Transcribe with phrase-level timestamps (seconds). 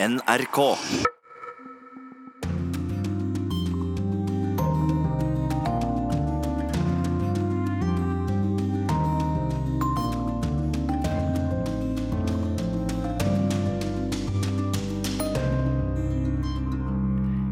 [0.00, 0.76] NRK.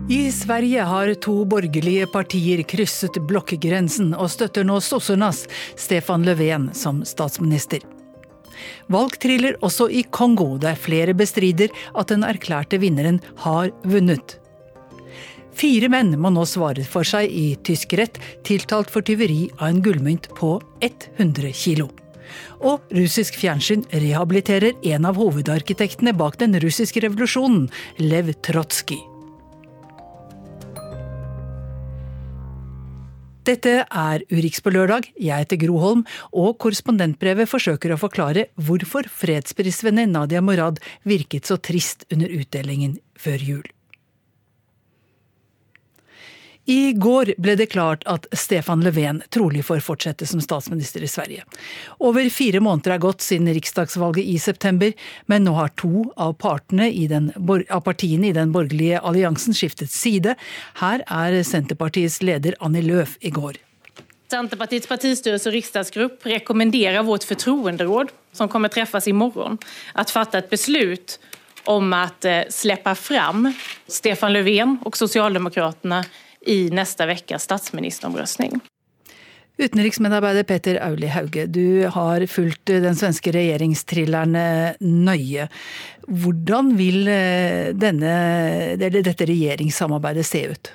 [0.08, 7.02] I Sverige har to borgerlige partier krysset blokkgrensen og støtter nå sossernas Stefan Löfven som
[7.02, 7.95] statsminister.
[8.92, 14.38] Valg triller også i Kongo, der flere bestrider at den erklærte vinneren har vunnet.
[15.56, 19.80] Fire menn må nå svare for seg i tysk rett, tiltalt for tyveri av en
[19.84, 21.88] gullmynt på 100 kilo.
[22.60, 27.70] Og russisk fjernsyn rehabiliterer en av hovedarkitektene bak den russiske revolusjonen,
[28.02, 29.15] Lev Trotskij.
[33.46, 35.06] Dette er Urix på lørdag.
[35.22, 36.02] Jeg heter Gro Holm,
[36.34, 43.48] og korrespondentbrevet forsøker å forklare hvorfor fredsprisvenner Nadia Morad virket så trist under utdelingen før
[43.52, 43.75] jul.
[46.66, 51.44] I går ble det klart at Stefan Löfven trolig får fortsette som statsminister i Sverige.
[52.02, 54.90] Over fire måneder er gått siden riksdagsvalget i september,
[55.30, 56.34] men nå har to av,
[56.82, 57.30] i den,
[57.70, 60.34] av partiene i den borgerlige alliansen skiftet side.
[60.82, 63.62] Her er Senterpartiets leder Annie Løf i går.
[64.26, 69.54] Senterpartiets partistyrelse og riksdagsgrupp rekommenderer vårt fortroenderåd, som kommer treffes i morgen,
[69.94, 71.20] å fatte et beslut
[71.70, 73.52] om å eh, slippe fram
[73.86, 76.02] Stefan Löfven og Socialdemokraterna
[76.46, 78.60] i neste ukes statsministeromrøstning.
[79.56, 84.36] Utenriksmedarbeider Peter Auli Hauge, du har fulgt den svenske regjeringstrilleren
[84.84, 85.46] nøye.
[86.06, 88.16] Hvordan vil eh, denne,
[88.76, 90.72] dette regjeringssamarbeidet se ut?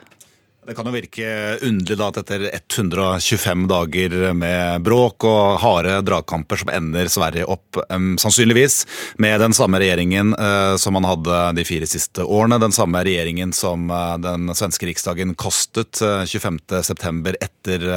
[0.61, 1.25] Det kan jo virke
[1.65, 7.79] underlig da at etter 125 dager med bråk og harde dragkamper som ender Sverige opp,
[7.89, 8.75] um, sannsynligvis
[9.17, 12.59] med den samme regjeringen uh, som man hadde de fire siste årene.
[12.61, 17.33] Den samme regjeringen som uh, den svenske riksdagen kostet uh, 25.9.
[17.41, 17.87] etter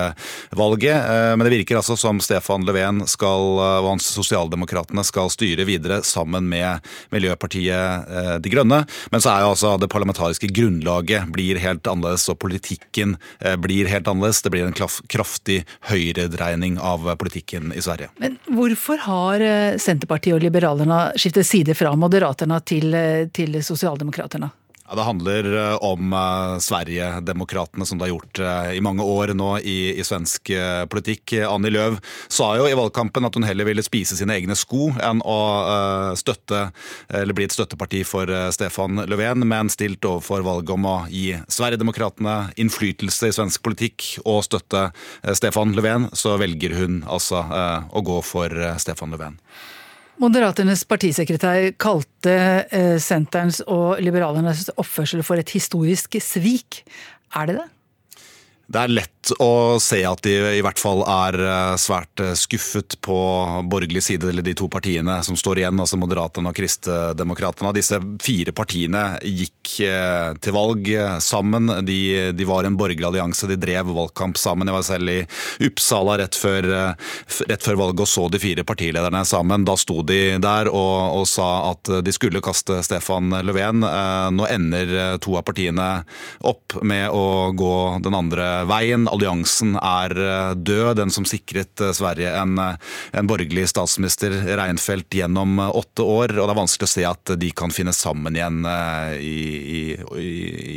[0.57, 1.05] valget.
[1.37, 6.47] men det virker altså som Stefan Löfven skal, og hans Sosialdemokratene skal styre videre sammen
[6.49, 8.83] med Miljøpartiet De Grønne.
[9.13, 12.29] Men så er jo altså det parlamentariske grunnlaget blir helt annerledes.
[12.29, 14.43] og politikken eh, blir helt annerledes.
[14.43, 14.73] Det blir en
[15.09, 18.09] kraftig høyredreining av politikken i Sverige.
[18.17, 24.51] Men hvorfor har eh, Senterpartiet og Liberalerna skiftet side fra Moderaterna til, eh, til Sosialdemokraterna?
[24.89, 29.33] Ja, Det handler eh, om uh, Sverigedemokraterna, som det har gjort uh, i mange år
[29.33, 30.51] nå i, i svensk
[30.93, 31.33] politikk.
[31.49, 31.97] Annie Løv
[32.29, 35.39] sa jo i valgkampen at hun heller ville spise sine egne sko enn å
[36.19, 36.67] støtte,
[37.09, 42.37] eller bli et støtteparti for Stefan Löfven, men stilt overfor valget om å gi Sverigedemokraterna
[42.61, 44.91] innflytelse i svensk politikk og støtte
[45.33, 48.53] Stefan Löfven, så velger hun altså å gå for
[48.83, 49.41] Stefan Löfven.
[50.23, 52.35] Moderaternes partisekretær kalte
[52.71, 56.85] eh, Senterns og Liberalernes oppførsel for et historisk svik.
[57.35, 57.67] Er det det?
[58.71, 62.97] Det er lett å se at de i hvert fall er eh, svært eh, skuffet
[63.05, 63.17] på
[63.71, 67.73] borgerlig side, eller de to partiene som står igjen, altså Moderaterna og Kristdemokraterna.
[67.77, 70.91] Disse fire partiene gikk eh, til valg
[71.25, 71.71] sammen.
[71.87, 71.99] De,
[72.37, 74.69] de, var en borgerlig allianse, de drev valgkamp sammen.
[74.69, 75.19] Jeg var selv i
[75.69, 76.69] Uppsala rett før,
[77.49, 79.65] rett før valget og så de fire partilederne sammen.
[79.67, 83.85] Da sto de der og, og sa at de skulle kaste Stefan Löfven.
[84.35, 85.89] Nå ender to av partiene
[86.45, 87.75] opp med å gå
[88.05, 89.09] den andre veien.
[89.15, 92.77] Alliansen er eh, død, den som sikret eh, Sverige en, eh,
[93.19, 96.35] en borgerlig statsminister, Reinfeldt, gjennom åtte år.
[96.37, 98.63] Og det er vanskelig å se at de kan finne sammen igjen
[99.21, 99.35] i,
[99.79, 99.83] i,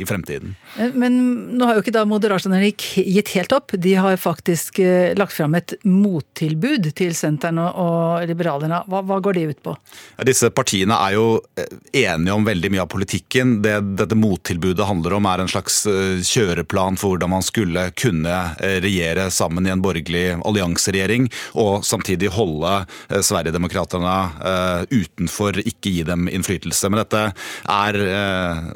[0.00, 0.54] i fremtiden.
[0.94, 1.18] Men
[1.58, 3.74] nå har jo ikke da Moderaterna gitt helt opp.
[3.74, 4.80] De har faktisk
[5.18, 8.82] lagt fram et mottilbud til Senteren og Liberalerne.
[8.88, 9.76] Hva, hva går det ut på?
[10.16, 11.26] Ja, disse partiene er jo
[11.92, 13.58] enige om veldig mye av politikken.
[13.64, 15.82] Det dette mottilbudet handler om er en slags
[16.28, 17.90] kjøreplan for hvordan man skulle skulle
[18.28, 21.28] kunne eh, regjere sammen i en borgerlig allianseregjering,
[21.58, 24.16] og samtidig holde eh, Sverigedemokraterna
[24.50, 26.90] eh, utenfor, ikke gi dem innflytelse.
[26.90, 27.24] Men dette
[27.68, 27.98] er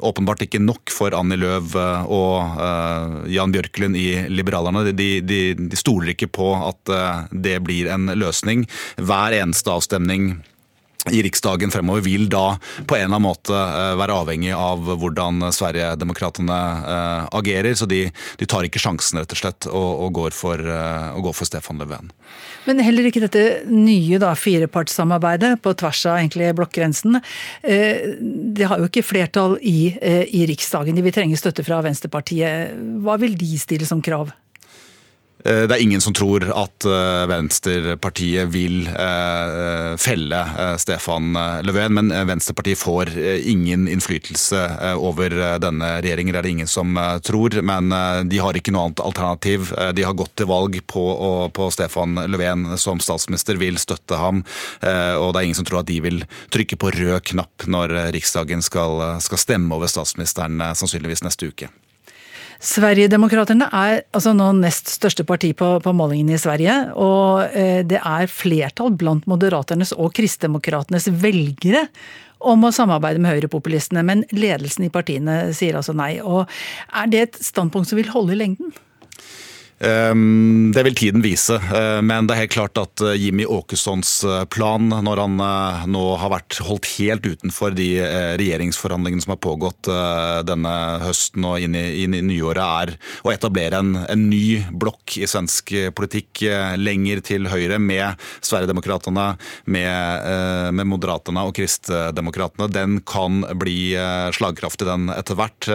[0.03, 2.61] åpenbart ikke nok for Annie Løv og
[3.31, 4.85] Jan Bjørklund i Liberalerne.
[4.95, 6.93] De, de, de stoler ikke på at
[7.31, 8.65] det blir en løsning.
[8.97, 10.33] Hver eneste avstemning
[11.11, 12.57] i Riksdagen fremover vil da
[12.87, 17.75] på en eller annen måte eh, være avhengig av hvordan Sverigedemokraterna eh, agerer.
[17.75, 18.05] Så de,
[18.39, 21.49] de, tar ikke sjansen rett og slett og, og går, for, eh, og går for
[21.49, 22.13] Stefan Löfven.
[22.69, 27.19] Men heller ikke dette nye da, firepartssamarbeidet på tvers av egentlig blokkgrensen.
[27.63, 30.95] Det har jo ikke flertall i, i Riksdagen.
[30.95, 32.71] De vil trenge støtte fra Venstrepartiet.
[33.03, 34.31] Hva vil de stille som krav?
[35.45, 40.41] Eh, det er ingen som tror at eh, Venstrepartiet vil eh, felle
[40.79, 41.35] Stefan
[41.65, 43.11] Löfven, men Venstrepartiet får
[43.49, 44.61] ingen innflytelse
[44.95, 46.33] over denne regjeringen.
[46.33, 47.91] Det er det ingen som tror, men
[48.29, 49.71] de har ikke noe annet alternativ.
[49.95, 51.03] De har gått til valg på,
[51.55, 54.43] på Stefan Löfven som statsminister, vil støtte ham,
[54.81, 56.23] og det er ingen som tror at de vil
[56.53, 61.71] trykke på rød knapp når Riksdagen skal, skal stemme over statsministeren sannsynligvis neste uke.
[62.63, 66.75] Sverigedemokraterna er altså nå nest største parti på, på målingene i Sverige.
[66.95, 71.89] Og eh, det er flertall blant moderaternes og kristdemokratenes velgere
[72.43, 74.05] om å samarbeide med høyrepopulistene.
[74.07, 76.15] Men ledelsen i partiene sier altså nei.
[76.23, 76.47] Og
[76.95, 78.71] er det et standpunkt som vil holde i lengden?
[79.83, 84.11] Ehm, det vil tiden vise, eh, men det er helt klart at eh, Jimmy Åkessons
[84.23, 85.35] eh, plan, når han
[85.91, 87.87] nå har vært holdt helt utenfor de
[88.39, 89.87] regjeringsforhandlingene som har pågått
[90.47, 95.17] denne høsten og inn i, inn i nyåret, er å etablere en, en, ny blokk
[95.19, 96.43] i svensk politikk
[96.79, 99.25] lenger til høyre, med Sverigedemokraterna,
[99.65, 100.27] med,
[100.77, 102.69] med Moderaterne og Kristdemokraterna.
[102.71, 103.93] Den kan bli
[104.35, 105.67] slagkraftig, den etter hvert.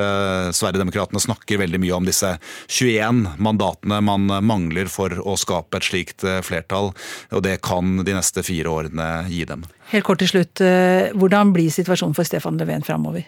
[0.57, 2.37] Sverigedemokraterna snakker veldig mye om disse
[2.79, 6.93] 21 mandatene man mangler for å skape et slikt eh, flertall.
[7.35, 9.67] Og det kan de neste fire årene gi dem.
[9.93, 13.27] Helt kort til slutt, eh, Hvordan blir situasjonen for Stefan Löfven framover?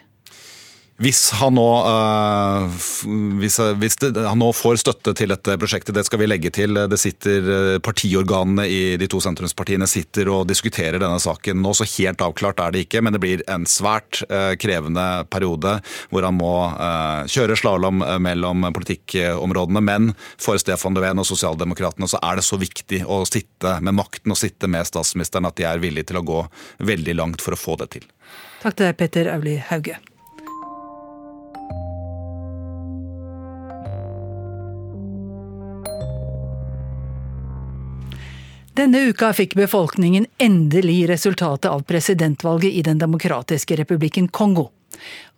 [1.01, 2.67] Hvis han nå, uh,
[3.41, 6.77] hvis, hvis det, han nå får støtte til dette prosjektet, det skal vi legge til.
[6.77, 12.21] Det sitter Partiorganene i de to sentrumspartiene sitter og diskuterer denne saken nå, så helt
[12.21, 13.01] avklart er det ikke.
[13.01, 15.79] Men det blir en svært uh, krevende periode
[16.11, 16.53] hvor han må
[17.31, 19.81] kjøre slalåm mellom politikkområdene.
[19.81, 20.11] Men
[20.41, 24.39] for Stefan Löfven og sosialdemokratene så er det så viktig å sitte med makten og
[24.39, 26.45] sitte med statsministeren at de er villige til å gå
[26.91, 28.07] veldig langt for å få det til.
[28.61, 29.97] Takk til deg, Petter Auli Hauge.
[38.71, 44.69] Denne uka fikk befolkningen endelig resultatet av presidentvalget i Den demokratiske republikken Kongo.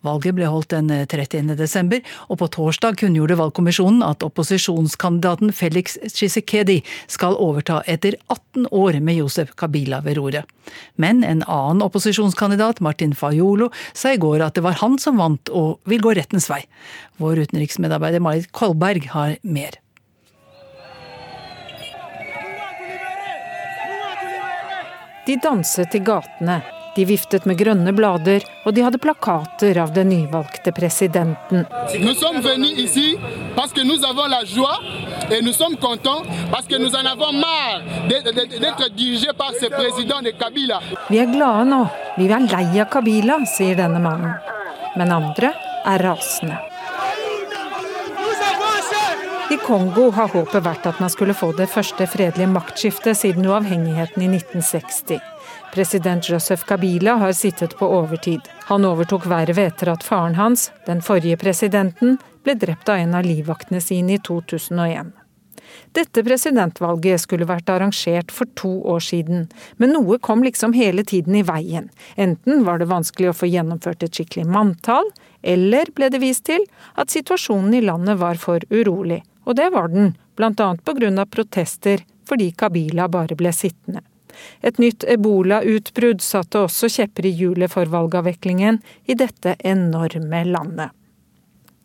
[0.06, 1.56] Valget ble holdt den 30.
[1.58, 9.00] desember, og på torsdag kunngjorde valgkommisjonen at opposisjonskandidaten Felix Tshisekedi skal overta etter 18 år
[9.02, 10.46] med Josef Kabila ved roret.
[10.94, 15.50] Men en annen opposisjonskandidat, Martin Fayolo, sa i går at det var han som vant
[15.50, 16.62] og vil gå rettens vei.
[17.18, 19.82] Vår utenriksmedarbeider Marit Kolberg har mer.
[25.26, 26.62] De danset i gatene,
[26.96, 31.64] de viftet med grønne blader, og de hadde plakater av den nyvalgte presidenten.
[41.10, 41.82] Vi er glade nå,
[42.18, 44.36] vi er lei av Kabila, sier denne mannen.
[45.00, 45.56] Men andre
[45.88, 46.60] er rasende.
[49.54, 54.24] I Kongo har håpet vært at man skulle få det første fredelige maktskiftet siden uavhengigheten
[54.26, 55.20] i 1960.
[55.76, 58.48] President Joseph Kabila har sittet på overtid.
[58.72, 63.28] Han overtok vervet etter at faren hans, den forrige presidenten, ble drept av en av
[63.28, 65.12] livvaktene sine i 2001.
[65.94, 69.46] Dette presidentvalget skulle vært arrangert for to år siden,
[69.78, 71.92] men noe kom liksom hele tiden i veien.
[72.18, 75.12] Enten var det vanskelig å få gjennomført et skikkelig manntall,
[75.44, 76.66] eller ble det vist til
[76.98, 82.52] at situasjonen i landet var for urolig, og det var den, grunn av protester fordi
[82.52, 84.02] Kabila bare ble sittende.
[84.62, 90.90] Et nytt ebolautbrudd satte også kjepper i hjulet for valgavviklingen i dette enorme landet.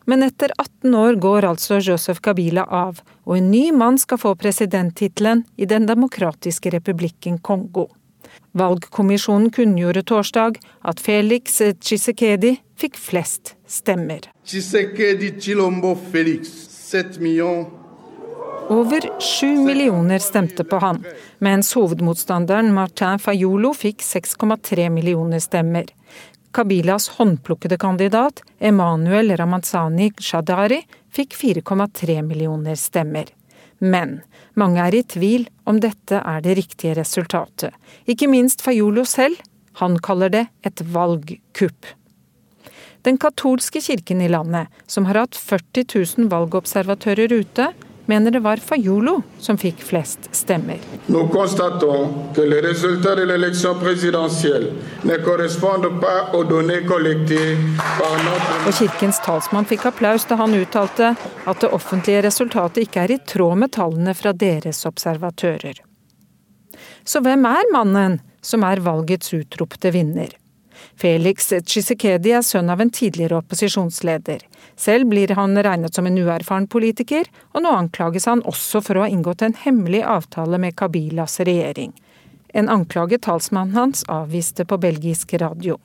[0.09, 4.33] Men etter 18 år går altså Joseph Kabila av, og en ny mann skal få
[4.41, 7.91] presidenttittelen i Den demokratiske republikken Kongo.
[8.57, 14.25] Valgkommisjonen kunngjorde torsdag at Felix Tshisekedi fikk flest stemmer.
[14.47, 16.78] Tshisekedi Chilombo Felix
[18.69, 21.05] over sju millioner stemte på han,
[21.37, 25.89] mens hovedmotstanderen Martin Fayolo fikk 6,3 millioner stemmer.
[26.53, 33.25] Kabilas håndplukkede kandidat Emanuel Ramazani Shadari fikk 4,3 millioner stemmer.
[33.79, 34.19] Men
[34.53, 37.73] mange er i tvil om dette er det riktige resultatet.
[38.05, 39.37] Ikke minst Fayolo selv.
[39.81, 41.93] Han kaller det et valgkupp.
[43.07, 45.85] Den katolske kirken i landet, som har hatt 40
[46.17, 47.69] 000 valgobservatører ute,
[48.09, 50.81] mener det var Fayolo som fikk flest stemmer.
[58.65, 61.13] Og kirkens talsmann fikk applaus da han uttalte
[61.45, 65.77] at det offentlige resultatet ikke er i tråd med tallene fra deres observatører.
[67.05, 70.33] Så hvem er mannen som er valgets utropte vinner?
[70.99, 74.43] Felix Tshisekedi er sønn av en tidligere opposisjonsleder.
[74.79, 79.05] Selv blir han regnet som en uerfaren politiker, og nå anklages han også for å
[79.05, 81.93] ha inngått en hemmelig avtale med Kabilas regjering.
[82.53, 85.77] En anklage talsmannen hans avviste på belgisk radio.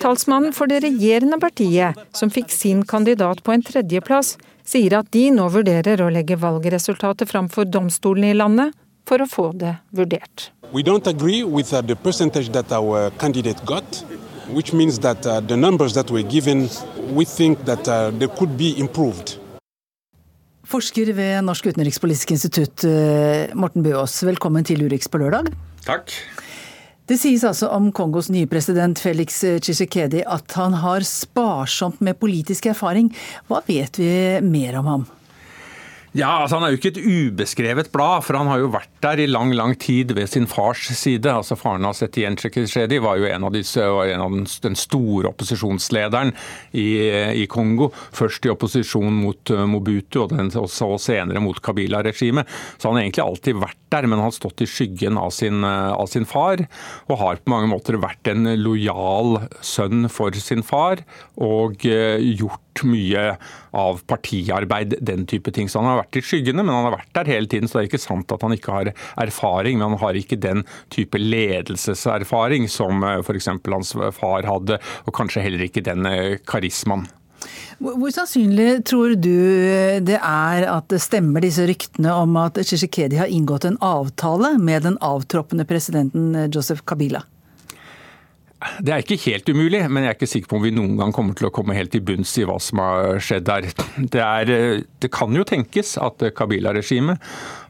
[0.00, 5.26] Talsmannen for det regjerende partiet, som fikk sin kandidat på en tredjeplass, sier at de
[5.34, 8.76] nå vurderer å legge valgresultatet fram for domstolen i landet
[9.08, 10.50] for å få det vurdert.
[10.72, 14.04] We don't agree with uh, the percentage that our candidate got,
[14.54, 16.68] which means that uh, the numbers that were given,
[17.12, 19.36] we think that uh, they could be improved.
[20.62, 22.84] Forsker ved Norsk utenrikspolitisk institutt,
[23.58, 25.50] Morten Bøås, velkommen til Urix på lørdag.
[25.82, 26.14] Takk.
[27.10, 32.70] Det sies altså om Kongos nye president Felix Tshisekedi at han har sparsomt med politisk
[32.70, 33.10] erfaring.
[33.50, 34.12] Hva vet vi
[34.46, 35.08] mer om ham?
[36.10, 39.20] Ja, altså Han er jo ikke et ubeskrevet blad, for han har jo vært der
[39.22, 41.30] i lang lang tid ved sin fars side.
[41.30, 45.30] altså Faren hans Etienne Tshisekedi var jo en av, disse, en av den, den, store
[45.30, 46.32] opposisjonslederen
[46.74, 46.88] i,
[47.38, 47.92] i, Kongo.
[48.16, 52.50] Først i opposisjon mot uh, Mobutu, og, den, og så senere mot Kabila-regimet.
[52.76, 55.62] Så han har egentlig alltid vært der, men han har stått i skyggen av sin,
[55.62, 56.64] uh, av sin far.
[57.06, 61.04] Og har på mange måter vært en lojal sønn for sin far,
[61.38, 63.36] og uh, gjort mye
[63.76, 65.68] av partiarbeid, den type ting.
[65.68, 67.70] Så han har vært i skyggene, men han har vært der hele tiden.
[67.70, 70.64] Så det er ikke sant at han ikke har erfaring, men han har ikke den
[70.94, 73.50] type ledelseserfaring som eh, f.eks.
[73.70, 77.08] hans far hadde, og kanskje heller ikke den eh, karismaen.
[77.80, 79.32] Hvor sannsynlig tror du
[80.04, 84.84] det er at det stemmer disse ryktene om at Tshisekedi har inngått en avtale med
[84.84, 87.24] den avtroppende presidenten eh, Joseph Kabila?
[88.60, 91.14] Det er ikke helt umulig, men jeg er ikke sikker på om vi noen gang
[91.16, 93.68] kommer til å komme helt til bunns i hva som har skjedd der.
[93.96, 97.24] Det, er, det kan jo tenkes at Kabila-regimet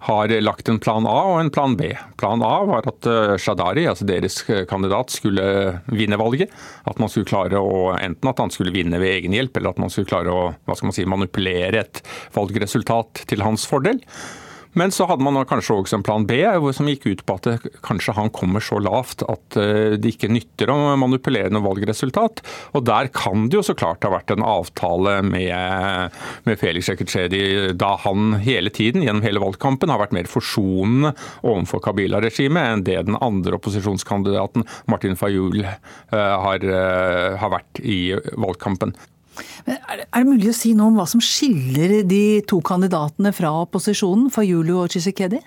[0.09, 1.93] har lagt en plan A og en plan B.
[2.19, 5.47] Plan A var at eh, Shadari, altså deres kandidat, skulle
[5.93, 6.51] vinne valget.
[6.91, 9.83] At man skulle klare å, Enten at han skulle vinne ved egen hjelp, eller at
[9.83, 12.03] man skulle klare å hva skal man si, manipulere et
[12.35, 14.03] valgresultat til hans fordel.
[14.79, 16.39] Men så hadde man kanskje også en plan B,
[16.77, 20.71] som gikk ut på at kanskje han kommer så lavt at eh, det ikke nytter
[20.71, 22.43] å manipulere noe valgresultat.
[22.79, 27.75] Og der kan det jo så klart ha vært en avtale med, med Felix Sekretjedi
[27.79, 32.99] da han hele tiden, gjennom hele valgkampen, har vært mer forsonende overfor Kabila-regimet enn det
[33.09, 35.73] den andre opposisjonskandidaten Martin Fayul eh,
[36.15, 38.03] har, eh, har vært i
[38.39, 38.95] valgkampen.
[39.67, 39.80] Men
[40.11, 44.31] er, det, mulig å si noe om hva som skiller de to kandidatene fra opposisjonen,
[44.35, 45.41] Fayulu og Chisekedi?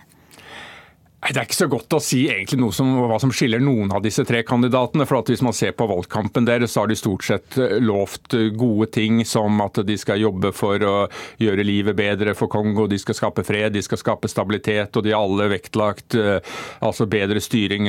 [1.23, 4.01] Det er ikke så godt å si egentlig noe som, hva som skiller noen av
[4.03, 5.05] disse tre kandidatene.
[5.07, 8.49] for Hvis man ser på valgkampen deres, så har de stort sett eh, lovt eh,
[8.51, 10.95] gode ting som at de skal jobbe for å
[11.39, 15.13] gjøre livet bedre for Kongo, de skal skape fred, de skal skape stabilitet, og de
[15.15, 17.87] har alle vektlagt eh, altså bedre styring,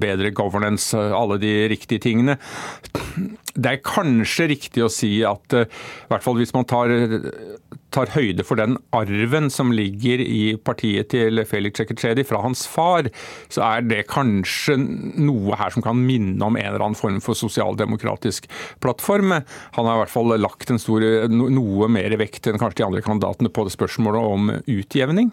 [0.00, 2.36] bedre governance, alle de riktige tingene.
[3.54, 5.64] Det er kanskje riktig å si at i
[6.10, 6.90] hvert fall hvis man tar
[7.94, 13.10] tar høyde for den arven som ligger i partiet til Felix Tsjeketsjedi fra hans far,
[13.52, 17.38] så er det kanskje noe her som kan minne om en eller annen form for
[17.38, 18.48] sosialdemokratisk
[18.82, 19.36] plattform.
[19.76, 23.52] Han har i hvert fall lagt stor, noe mer vekt enn kanskje de andre kandidatene
[23.52, 25.32] på det spørsmålet om utjevning.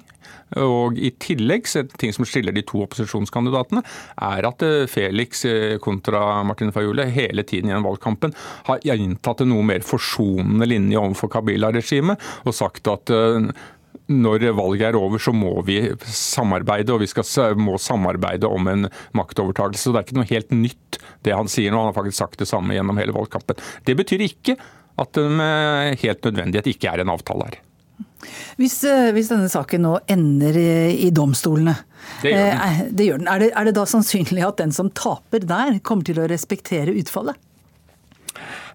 [0.62, 1.68] Og I tillegg,
[2.00, 3.84] ting som skiller de to opposisjonskandidatene,
[4.30, 8.36] er at eh, Felix eh, kontra Martin Fayule hele tiden gjennom valgkampen
[8.70, 13.50] har inntatt en noe mer forsonende linje overfor Kabila-regimet og sagt at eh,
[14.08, 18.88] når valget er over, så må vi samarbeide, og vi skal, må samarbeide om en
[19.18, 19.92] maktovertakelse.
[19.92, 21.82] Det er ikke noe helt nytt det han sier nå.
[21.82, 23.60] Han har faktisk sagt det samme gjennom hele valgkampen.
[23.84, 24.56] Det betyr ikke
[24.98, 27.60] at det med helt nødvendighet ikke er en avtale her.
[28.58, 30.70] Hvis, eh, hvis, denne saken nå ender i,
[31.08, 31.76] i domstolene,
[32.24, 32.62] det gjør den.
[32.66, 33.30] Eh, det gjør den.
[33.32, 36.96] Er, det, er det da sannsynlig at den som taper der, kommer til å respektere
[36.98, 37.38] utfallet?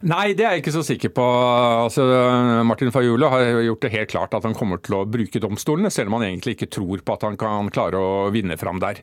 [0.03, 1.25] Nei, det er jeg ikke så sikker på.
[1.85, 2.03] Altså,
[2.67, 6.11] Martin Fajula har gjort det helt klart at han kommer til å bruke domstolene, selv
[6.11, 8.99] om han egentlig ikke tror på at han kan klare å vinne fram der.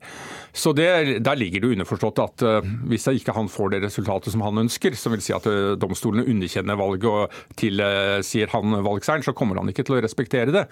[0.52, 4.44] Så det, Der ligger det underforstått at uh, hvis ikke han får det resultatet som
[4.44, 9.24] han ønsker, som vil si at uh, domstolene underkjenner valget og tilsier uh, han valgseieren,
[9.24, 10.66] så kommer han ikke til å respektere det.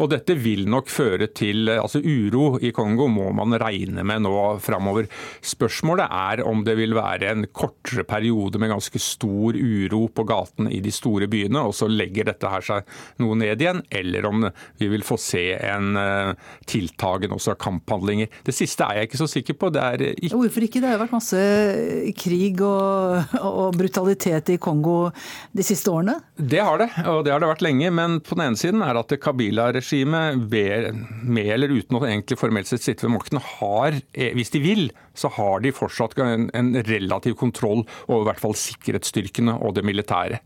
[0.00, 4.34] Og dette vil nok føre til altså Uro i Kongo må man regne med nå
[4.64, 5.06] framover.
[5.44, 10.72] Spørsmålet er om det vil være en kortere periode med ganske stor uro på gatene
[10.74, 12.88] i de store byene, og så legger dette her seg
[13.22, 14.46] noe ned igjen, eller om
[14.80, 16.32] vi vil få se en uh,
[16.68, 18.30] tiltagen også kamphandlinger.
[18.46, 19.70] Det siste er jeg ikke så sikker på.
[19.70, 20.34] Ikke...
[20.34, 20.80] Hvorfor ikke?
[20.80, 21.40] Det har jo vært masse
[22.18, 25.10] krig og, og, brutalitet i Kongo
[25.56, 26.16] de siste årene?
[26.36, 27.92] Det har det, og det har det vært lenge.
[27.94, 32.84] Men på den ene siden er at Kabila-regimet, med eller uten å egentlig formelt sett
[32.84, 34.84] sitte ved makten, har, eh, hvis de vil,
[35.20, 39.86] så har de fortsatt en, en relativ kontroll over i hvert fall sikkerhetsstyrkene og det
[39.86, 40.40] militære.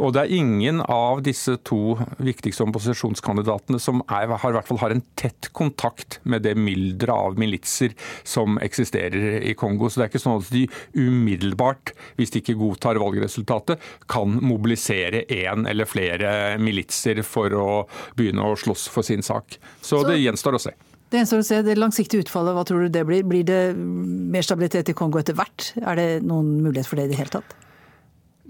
[0.00, 4.80] Og det er ingen av disse to viktigste opposisjonskandidatene som er, har, i hvert fall
[4.80, 7.92] har en tett kontakt med det mylderet av militser
[8.24, 9.90] som eksisterer i Kongo.
[9.90, 10.64] Så det er ikke sånn at de
[10.96, 17.70] umiddelbart, hvis de ikke godtar valgresultatet, kan mobilisere én eller flere militser for å
[18.16, 19.60] begynne å slåss for sin sak.
[19.82, 20.72] Så, Så det gjenstår å se.
[21.10, 21.62] Det gjenstår å se.
[21.66, 23.24] Det langsiktige utfallet, hva tror du det blir?
[23.26, 25.72] Blir det mer stabilitet i Kongo etter hvert?
[25.82, 27.56] Er det noen mulighet for det i det hele tatt?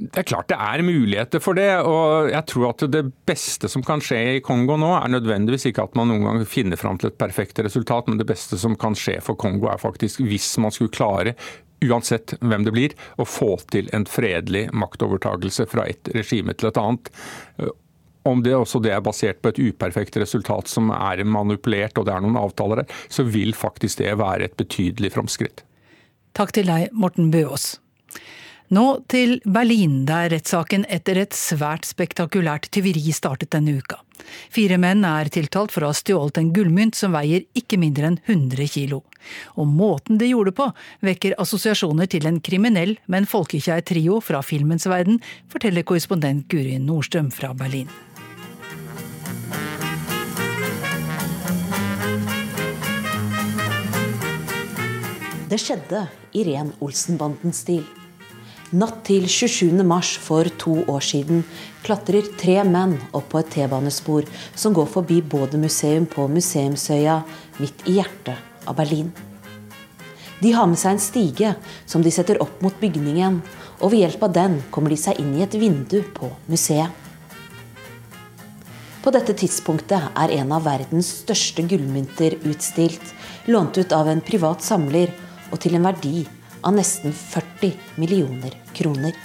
[0.00, 1.68] Det er klart det er muligheter for det.
[1.84, 5.84] og jeg tror at Det beste som kan skje i Kongo nå, er nødvendigvis ikke
[5.88, 8.96] at man noen gang finner fram til et perfekt resultat, men det beste som kan
[8.96, 11.36] skje for Kongo er faktisk hvis man skulle klare
[11.84, 16.80] uansett hvem det blir, å få til en fredelig maktovertagelse fra et regime til et
[16.80, 17.12] annet.
[18.28, 22.14] Om det også det er basert på et uperfekt resultat som er manipulert og det
[22.14, 25.64] er noen avtaler der, så vil faktisk det være et betydelig framskritt.
[26.36, 27.78] Takk til deg, Morten Bøås.
[28.70, 33.96] Nå til Berlin, der rettssaken etter et svært spektakulært tyveri startet denne uka.
[34.54, 38.20] Fire menn er tiltalt for å ha stjålet en gullmynt som veier ikke mindre enn
[38.28, 39.00] 100 kilo.
[39.58, 40.68] Og måten de gjorde på,
[41.02, 45.18] vekker assosiasjoner til en kriminell, men folkekjær trio fra filmens verden,
[45.50, 47.90] forteller korrespondent Guri Nordstrøm fra Berlin.
[55.50, 56.04] Det skjedde
[56.38, 57.82] i ren Olsen-banden-stil.
[58.70, 59.80] Natt til 27.
[59.82, 61.40] mars for to år siden
[61.82, 67.16] klatrer tre menn opp på et T-banespor som går forbi Både-museum på Museumsøya,
[67.58, 69.08] midt i hjertet av Berlin.
[70.38, 71.50] De har med seg en stige
[71.82, 73.40] som de setter opp mot bygningen,
[73.82, 76.94] og ved hjelp av den kommer de seg inn i et vindu på museet.
[79.02, 83.02] På dette tidspunktet er en av verdens største gullmynter utstilt,
[83.50, 85.10] lånt ut av en privat samler
[85.50, 86.26] og til en verdi
[86.64, 89.16] av nesten 40 millioner kroner.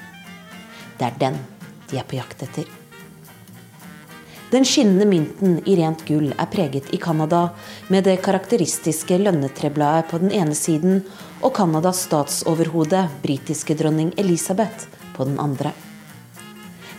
[0.98, 1.40] Det er den
[1.90, 2.66] de er på jakt etter.
[4.54, 7.50] Den skinnende mynten i rent gull er preget i Canada
[7.92, 11.02] med det karakteristiske lønnetrebladet på den ene siden
[11.42, 14.86] og Canadas statsoverhode, britiske dronning Elisabeth,
[15.18, 15.74] på den andre.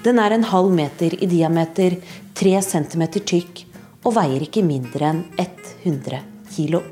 [0.05, 1.97] Den er en halv meter i diameter,
[2.35, 3.65] tre centimeter tykk
[4.05, 6.21] og veier ikke mindre enn 100
[6.53, 6.83] kilo.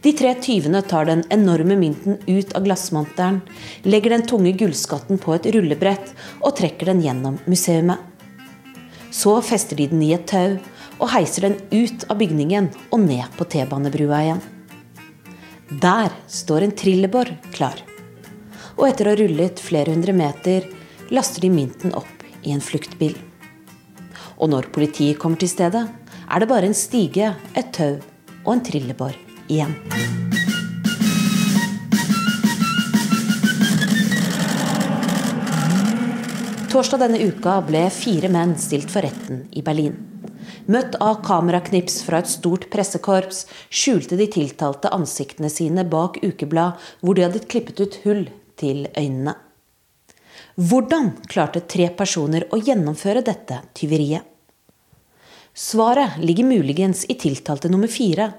[0.00, 3.42] De tre tyvene tar den enorme mynten ut av glassmonteren,
[3.84, 7.98] legger den tunge gullskatten på et rullebrett og trekker den gjennom museet.
[9.12, 10.56] Så fester de den i et tau
[11.00, 14.42] og heiser den ut av bygningen og ned på T-banebrua igjen.
[15.84, 17.76] Der står en trillebår klar.
[18.80, 20.64] Og etter å ha rullet flere hundre meter,
[21.12, 23.18] laster de mynten opp i en fluktbil.
[24.40, 25.84] Og når politiet kommer til stedet,
[26.30, 27.98] er det bare en stige, et tau
[28.46, 29.74] og en trillebår igjen.
[36.70, 39.96] Torsdag denne uka ble fire menn stilt for retten i Berlin.
[40.70, 47.18] Møtt av kameraknips fra et stort pressekorps skjulte de tiltalte ansiktene sine bak ukeblad hvor
[47.18, 48.22] de hadde klippet ut hull
[48.60, 49.34] til øynene.
[50.60, 54.22] Hvordan klarte tre personer å gjennomføre dette tyveriet?
[55.50, 58.30] Svaret ligger muligens i tiltalte nummer fire,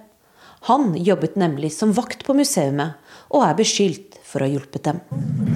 [0.70, 3.00] han jobbet nemlig som vakt på museet,
[3.34, 5.51] og er beskyldt for å ha hjulpet dem.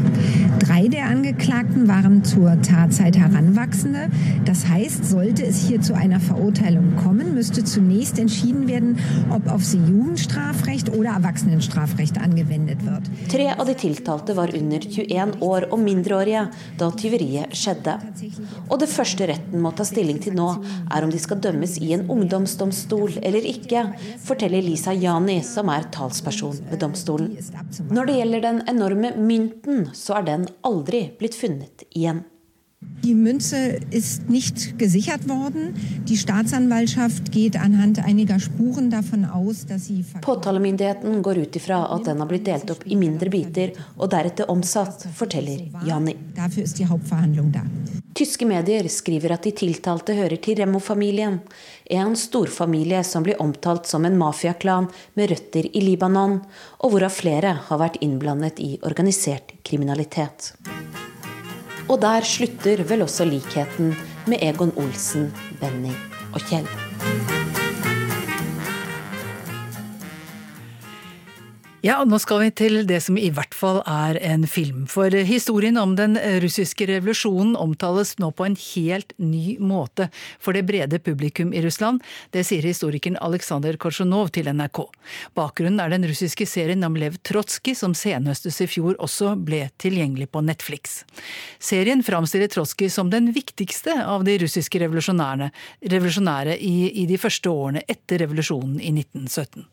[0.76, 4.10] Drei der Angeklagten waren zur Tatzeit Heranwachsende.
[4.44, 8.98] Das heißt, sollte es hier zu einer Verurteilung kommen, müsste zunächst entschieden werden,
[9.30, 13.04] ob auf sie Jugendstrafrecht oder Erwachsenenstrafrecht angewendet wird.
[13.30, 17.96] Tre av de tiltalte var under 21 år og mindreårige da tyveriet skjedde.
[18.68, 20.50] Og det første retten må ta stilling til nå,
[20.92, 23.86] er om de skal dømmes i en ungdomsdomstol eller ikke,
[24.28, 27.32] forteller Lisa Jani, som er talsperson ved domstolen.
[27.96, 32.26] Når det gjelder den enorme mynten, så er den aldri blitt funnet igjen.
[33.04, 35.76] Die Münze ist nicht gesichert worden.
[36.08, 42.08] Die Staatsanwaltschaft geht anhand einiger Spuren davon aus, dass sie Påtalemyndigheten går ut ifra at
[42.08, 46.16] den har blitt delt opp i mindre biter og deretter omsatt, forteller Jani.
[46.36, 47.62] Dafür ist die Hauptverhandlung da.
[48.16, 51.42] Tyske medier skriver at de tiltalte hører til Remo-familien,
[51.90, 56.40] en storfamilie som blir omtalt som en mafiaklan med røtter i Libanon,
[56.82, 60.54] og hvorav flere har vært innblandet i organisert kriminalitet.
[61.86, 63.94] Og der slutter vel også likheten
[64.26, 65.30] med Egon Olsen,
[65.62, 65.94] Benny
[66.34, 66.70] og Kjell.
[71.86, 74.88] Ja, nå skal vi til det som i hvert fall er en film.
[74.90, 80.08] For historien om den russiske revolusjonen omtales nå på en helt ny måte
[80.42, 82.02] for det brede publikum i Russland.
[82.34, 84.82] Det sier historikeren Aleksandr Korsjunov til NRK.
[85.38, 90.32] Bakgrunnen er den russiske serien om Lev Trotskij, som senhøstes i fjor også ble tilgjengelig
[90.34, 91.04] på Netflix.
[91.62, 97.86] Serien framstiller Trotskij som den viktigste av de russiske revolusjonære i, i de første årene
[97.86, 99.70] etter revolusjonen i 1917.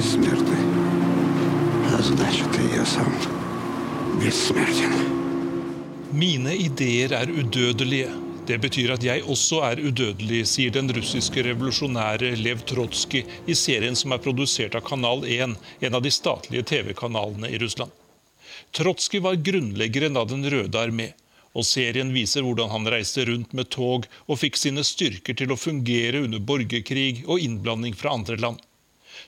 [0.00, 0.56] бессмертны.
[1.92, 3.12] А значит, и я сам
[4.20, 4.92] бессмертен.
[6.12, 8.08] Mine ideer er udødelige.
[8.46, 13.96] Det betyr at jeg også er udødelig, sier den russiske revolusjonære Lev Trotskij i serien
[13.98, 17.90] som er produsert av Kanal 1, en av de statlige TV-kanalene i Russland.
[18.72, 21.10] Trotskij var grunnleggeren av Den røde armé,
[21.56, 25.58] og serien viser hvordan han reiste rundt med tog og fikk sine styrker til å
[25.58, 28.62] fungere under borgerkrig og innblanding fra andre land.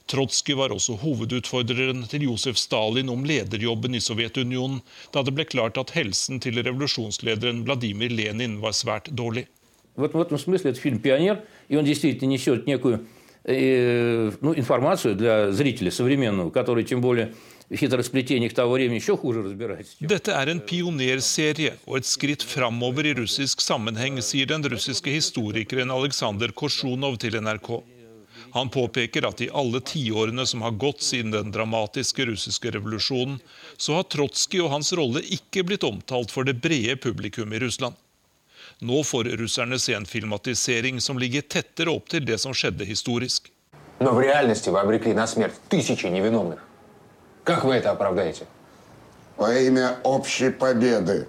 [0.08, 4.80] Trotskij var også hovedutfordreren til Josef Stalin om lederjobben i Sovjetunionen,
[5.12, 9.46] da det ble klart at helsen til revolusjonslederen Vladimir Lenin var svært dårlig.
[9.96, 13.06] Вот в этом смысле это фильм «Пионер», и он действительно несет некую
[13.44, 17.34] э, ну, информацию для зрителя современного, который тем более
[17.68, 19.96] в хитросплетениях того времени еще хуже разбирается.
[20.00, 25.90] Dette er en pionerserie og et skritt framover i russisk sammenheng, sier den russiske historikeren
[25.90, 27.91] Aleksandr Korsjunov til NRK.
[28.52, 33.40] Han påpeker at i alle tiårene som har gått siden den dramatiske russiske revolusjonen,
[33.76, 37.94] så har Trotskij og hans rolle ikke blitt omtalt for det brede publikum i Russland.
[38.78, 43.52] Nå får russerne se en filmatisering som ligger tettere opp til det som skjedde historisk.
[44.00, 46.60] Но в реальности вы обрекли на смерть тысячи невиновных.
[47.42, 48.46] Как вы это оправдаете?
[49.36, 51.26] Во имя общей победы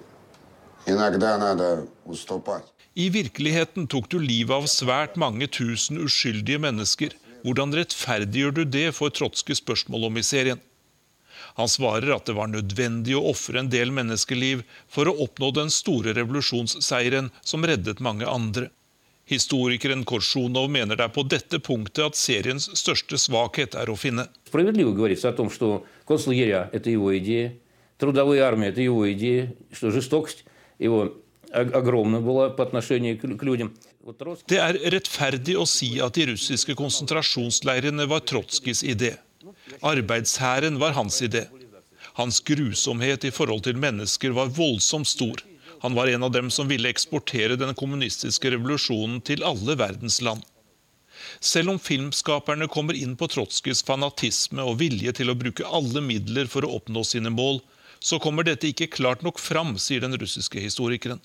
[0.86, 2.64] иногда надо уступать.
[2.94, 7.14] I virkeligheten tok du livet av svært mange tusen uskyldige mennesker.
[7.44, 10.60] Hvordan rettferdiggjør du det, får Trotskij spørsmål om i serien.
[11.56, 15.72] Han svarer at det var nødvendig å ofre en del menneskeliv for å oppnå den
[15.72, 18.68] store revolusjonsseieren som reddet mange andre.
[19.30, 24.26] Historikeren Korsjunov mener det er på dette punktet at seriens største svakhet er å finne.
[24.50, 27.54] Справедливо говорится о том, что концлагеря – это его идея,
[27.98, 30.44] трудовые армии – это его идея, что жестокость
[30.78, 31.14] его
[34.45, 39.15] det er rettferdig å si at de russiske konsentrasjonsleirene var Trotskijs idé.
[39.81, 41.45] Arbeidshæren var hans idé.
[42.19, 45.41] Hans grusomhet i forhold til mennesker var voldsomt stor.
[45.81, 50.43] Han var en av dem som ville eksportere den kommunistiske revolusjonen til alle verdens land.
[51.39, 56.49] Selv om filmskaperne kommer inn på Trotskijs fanatisme og vilje til å bruke alle midler
[56.51, 57.61] for å oppnå sine mål,
[57.99, 61.21] så kommer dette ikke klart nok fram, sier den russiske historikeren.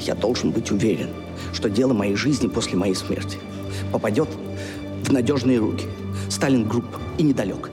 [0.00, 1.10] Я должен быть уверен,
[1.52, 3.38] что дело моей жизни после моей смерти
[3.92, 4.28] попадет
[5.04, 5.84] в надежные руки.
[6.28, 7.70] Stalin Group и недалек.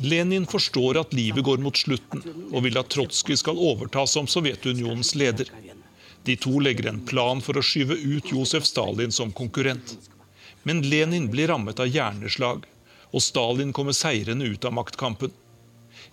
[0.00, 5.14] Lenin forstår at livet går mot slutten, og vil at Trotskij skal overta som Sovjetunionens
[5.14, 5.46] leder.
[6.24, 9.96] De to legger en plan for å skyve ut Josef Stalin som konkurrent.
[10.64, 12.64] Men Lenin blir rammet av hjerneslag,
[13.12, 15.32] og Stalin kommer seirende ut av maktkampen.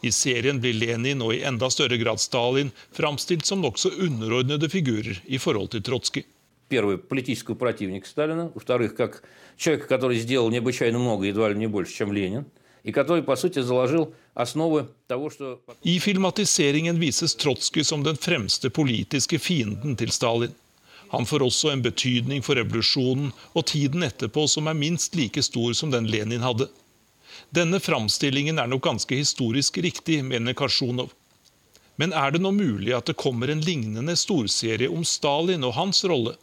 [0.02, 5.22] I serien blir Lenin og i enda større grad Stalin framstilt som nokså underordnede figurer
[5.26, 6.26] i forhold til Trotskij.
[6.70, 9.24] Первый политический противник Сталина, во-вторых, как
[9.58, 12.46] человек, который сделал необычайно много, едва ли не больше, чем Ленин,
[12.84, 15.62] и который, по сути, заложил основы того, что...
[15.84, 20.52] I filmatiseringen vises Trotskij som den fremste politiske fienden til Stalin.
[21.10, 25.74] Han får også en betydning for revolusjonen og tiden etterpå som er minst like stor
[25.74, 26.68] som den Lenin hadde.
[27.50, 31.14] Denne framstillingen er nok ganske historisk riktig, mener Karsjonov.
[31.98, 36.04] Men er det nå mulig at det kommer en lignende storserie om Stalin og hans
[36.06, 36.36] rolle?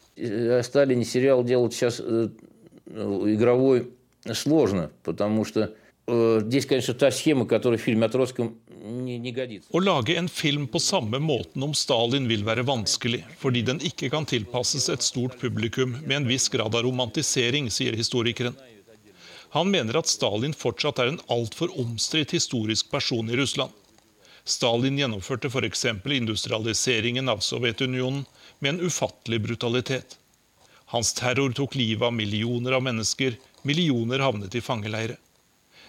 [0.66, 3.88] Stalin serial делать сейчас игровой
[4.32, 5.70] сложно, потому что
[6.06, 9.70] Здесь, конечно, та схема, которая в фильме о Троцком, не, не годится.
[9.72, 14.10] Å lage en film på samme måten om Stalin vil være vanskelig, fordi den ikke
[14.12, 18.52] kan tilpasses et stort publikum med en viss grad av romantisering, sier historikeren.
[19.49, 23.71] Han mener at Stalin fortsatt er en altfor omstridt historisk person i Russland.
[24.43, 25.85] Stalin gjennomførte f.eks.
[26.05, 28.25] industrialiseringen av Sovjetunionen
[28.59, 30.17] med en ufattelig brutalitet.
[30.93, 35.17] Hans terror tok livet av millioner av mennesker, millioner havnet i fangeleire.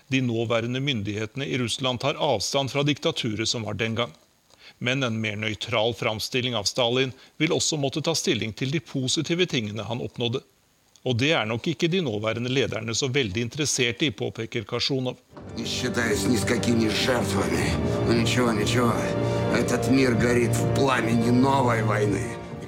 [0.08, 4.12] De nåværende myndighetene i Russland tar avstand fra diktaturet som var den gang.
[4.78, 9.46] Men en mer nøytral framstilling av Stalin vil også måtte ta stilling til de positive
[9.46, 10.40] tingene han oppnådde.
[11.08, 15.16] Og det er nok ikke de nåværende lederne så veldig interessert i, påpeker Kasjonov.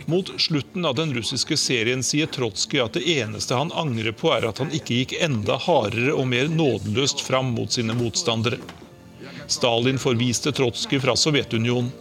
[0.07, 4.49] Mot slutten av den russiske serien sier Trotskij at det eneste han angrer på, er
[4.49, 8.59] at han ikke gikk enda hardere og mer nådeløst fram mot sine motstandere.
[9.47, 11.93] Stalin forviste Trotskij fra Sovjetunionen.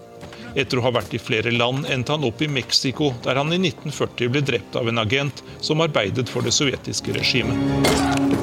[0.56, 3.60] Etter å ha vært i flere land endte han opp i Mexico, der han i
[3.62, 8.40] 1940 ble drept av en agent som arbeidet for det sovjetiske regimet.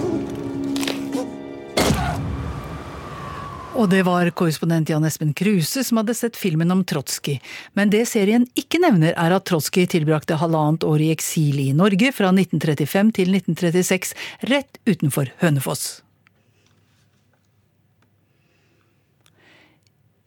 [3.79, 7.37] Og det var korrespondent Jan Espen Kruse som hadde sett filmen om Trotskij.
[7.79, 12.11] Men det serien ikke nevner, er at Trotskij tilbrakte halvannet år i eksil i Norge
[12.17, 14.17] fra 1935 til 1936,
[14.51, 16.01] rett utenfor Hønefoss.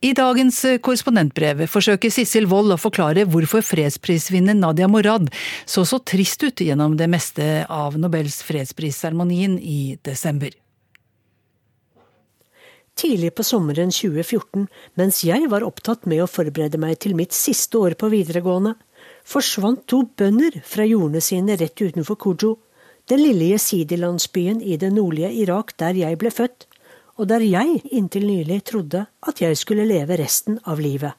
[0.01, 5.27] I dagens korrespondentbrev forsøker Sissel Wold å forklare hvorfor fredsprisvinner Nadia Morad
[5.69, 10.55] så så trist ut gjennom det meste av Nobels fredsprisseremonien i desember.
[12.97, 14.65] Tidlig på sommeren 2014,
[14.97, 18.73] mens jeg var opptatt med å forberede meg til mitt siste år på videregående,
[19.21, 22.55] forsvant to bønder fra jordene sine rett utenfor Kujo,
[23.05, 26.70] den lille jesidi-landsbyen i det nordlige Irak der jeg ble født,
[27.17, 31.13] og der jeg inntil nylig trodde at jeg skulle leve resten av livet.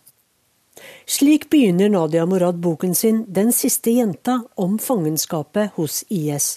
[1.06, 6.56] Slik begynner Nadia Morad boken sin Den siste jenta om fangenskapet hos IS.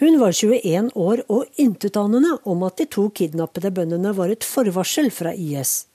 [0.00, 5.10] Hun var 21 år og intetanende om at de to kidnappede bøndene var et forvarsel
[5.10, 5.86] fra IS.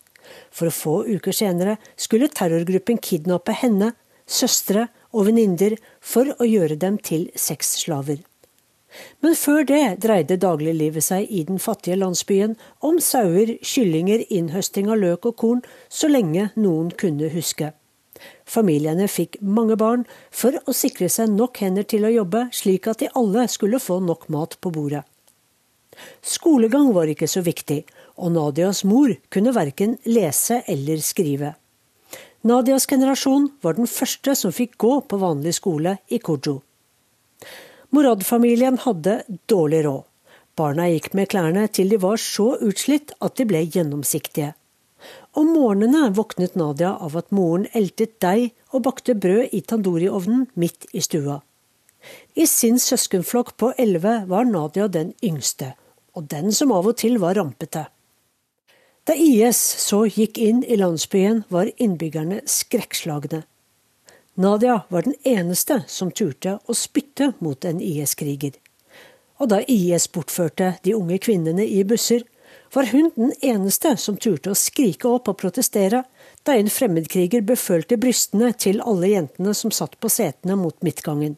[0.52, 3.94] For få uker senere skulle terrorgruppen kidnappe henne,
[4.26, 8.20] søstre og venninner for å gjøre dem til sexslaver.
[9.22, 15.02] Men før det dreide dagliglivet seg i den fattige landsbyen om sauer, kyllinger, innhøsting av
[15.02, 17.74] løk og korn, så lenge noen kunne huske.
[18.50, 23.04] Familiene fikk mange barn for å sikre seg nok hender til å jobbe, slik at
[23.04, 25.06] de alle skulle få nok mat på bordet.
[26.24, 27.84] Skolegang var ikke så viktig,
[28.20, 31.54] og Nadias mor kunne verken lese eller skrive.
[32.48, 36.62] Nadias generasjon var den første som fikk gå på vanlig skole i Kujo.
[37.90, 40.06] Morad-familien hadde dårlig råd.
[40.60, 44.52] Barna gikk med klærne til de var så utslitt at de ble gjennomsiktige.
[45.40, 50.86] Om morgenene våknet Nadia av at moren eltet deig og bakte brød i tandori-ovnen midt
[50.94, 51.40] i stua.
[52.36, 55.74] I sin søskenflokk på elleve var Nadia den yngste,
[56.14, 57.88] og den som av og til var rampete.
[59.08, 63.48] Da IS så gikk inn i landsbyen, var innbyggerne skrekkslagne.
[64.40, 68.54] Nadia var den eneste som turte å spytte mot en IS-kriger.
[69.36, 72.24] Og da IS bortførte de unge kvinnene i busser,
[72.72, 76.06] var hun den eneste som turte å skrike opp og protestere
[76.48, 81.36] da en fremmedkriger befølte brystene til alle jentene som satt på setene mot midtgangen.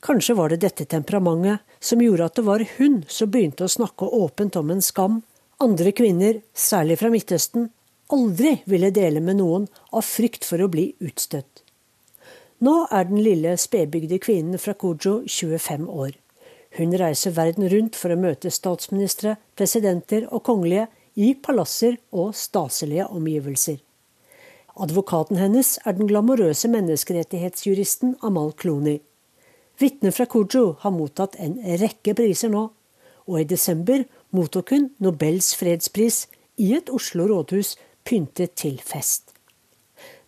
[0.00, 4.08] Kanskje var det dette temperamentet som gjorde at det var hun som begynte å snakke
[4.08, 5.20] åpent om en skam
[5.60, 7.68] andre kvinner, særlig fra Midtøsten,
[8.12, 11.63] aldri ville dele med noen av frykt for å bli utstøtt.
[12.62, 16.12] Nå er den lille spedbygde kvinnen fra Kujo 25 år.
[16.78, 23.06] Hun reiser verden rundt for å møte statsministre, presidenter og kongelige i palasser og staselige
[23.06, 23.78] omgivelser.
[24.74, 28.96] Advokaten hennes er den glamorøse menneskerettighetsjuristen Amal Kloni.
[29.78, 32.64] Vitner fra Kujo har mottatt en rekke priser nå,
[33.26, 34.02] og i desember
[34.34, 36.24] mottok hun Nobels fredspris
[36.58, 39.30] i et Oslo rådhus pyntet til fest.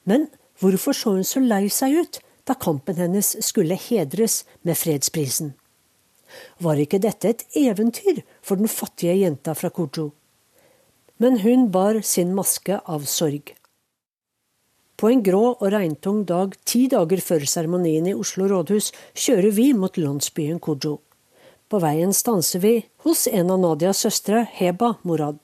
[0.07, 0.29] Men
[0.61, 5.55] hvorfor så hun så lei seg ut da kampen hennes skulle hedres med fredsprisen?
[6.59, 10.11] Var ikke dette et eventyr for den fattige jenta fra Kujo?
[11.19, 13.55] Men hun bar sin maske av sorg.
[14.97, 19.73] På en grå og regntung dag ti dager før seremonien i Oslo rådhus kjører vi
[19.77, 20.99] mot landsbyen Kujo.
[21.69, 25.41] På veien stanser vi hos en av Nadias søstre, Heba Morad.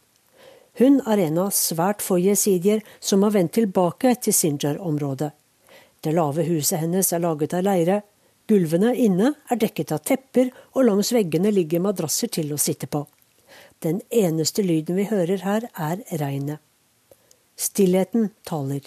[0.80, 5.32] Hun er en av svært få jesidier som har vendt tilbake til Sinjar-området.
[6.02, 8.00] Det lave huset hennes er laget av leire,
[8.50, 13.04] Gulvene inne er dekket av tepper, og langs veggene ligger madrasser til å sitte på.
[13.84, 16.60] Den eneste lyden vi hører her, er regnet.
[17.56, 18.82] Stillheten taler.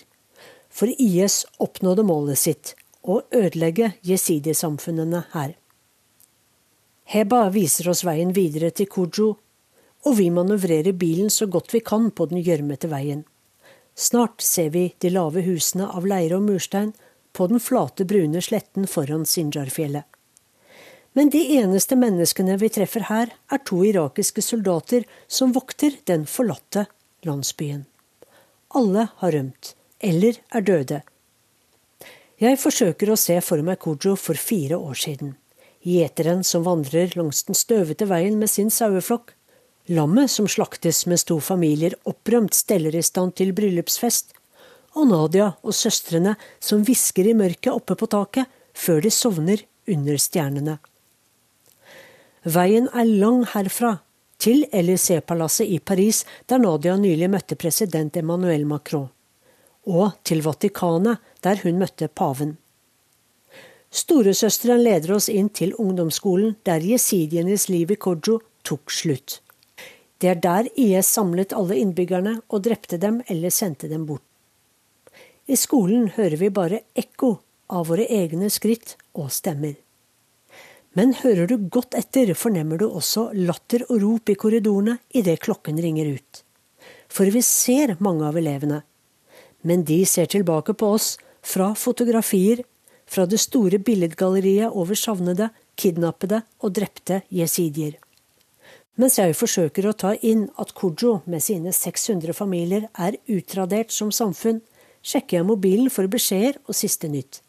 [0.69, 5.55] For IS oppnådde målet sitt, å ødelegge jesidi-samfunnene her.
[7.05, 9.35] Heba viser oss veien videre til Kujo,
[10.05, 13.23] og vi manøvrerer bilen så godt vi kan på den gjørmete veien.
[13.95, 16.93] Snart ser vi de lave husene av leire og murstein,
[17.35, 20.05] på den flate, brune sletten foran Sinjarfjellet.
[21.15, 26.85] Men de eneste menneskene vi treffer her, er to irakiske soldater som vokter den forlatte
[27.27, 27.85] landsbyen.
[28.75, 31.01] Alle har rømt, eller er døde.
[32.39, 35.37] Jeg forsøker å se for meg Kujo for fire år siden.
[35.87, 39.34] Gjeteren som vandrer langs den støvete veien med sin saueflokk.
[39.87, 44.33] Lammet som slaktes mens to familier opprømt steller i stand til bryllupsfest
[44.95, 50.17] og Nadia og søstrene som hvisker i mørket oppe på taket før de sovner under
[50.17, 50.79] stjernene.
[52.45, 53.99] Veien er lang herfra,
[54.37, 59.07] til Élysée-palasset i Paris, der Nadia nylig møtte president Emmanuel Macron,
[59.87, 62.57] og til Vatikanet, der hun møtte paven.
[63.89, 69.39] Storesøsteren leder oss inn til ungdomsskolen, der jesidienes liv i Kojo tok slutt.
[70.25, 74.23] Det er der IS samlet alle innbyggerne og drepte dem eller sendte dem bort.
[75.45, 77.27] I skolen hører vi bare ekko
[77.69, 79.75] av våre egne skritt og stemmer.
[80.97, 85.77] Men hører du godt etter, fornemmer du også latter og rop i korridorene idet klokken
[85.85, 86.41] ringer ut.
[87.05, 88.79] For vi ser mange av elevene.
[89.61, 92.63] Men de ser tilbake på oss fra fotografier,
[93.05, 97.99] fra det store billedgalleriet over savnede, kidnappede og drepte jesidier.
[98.95, 104.11] Mens jeg forsøker å ta inn at Kujo med sine 600 familier er utradert som
[104.15, 104.61] samfunn,
[105.03, 107.41] sjekker jeg mobilen for beskjeder og siste nytt.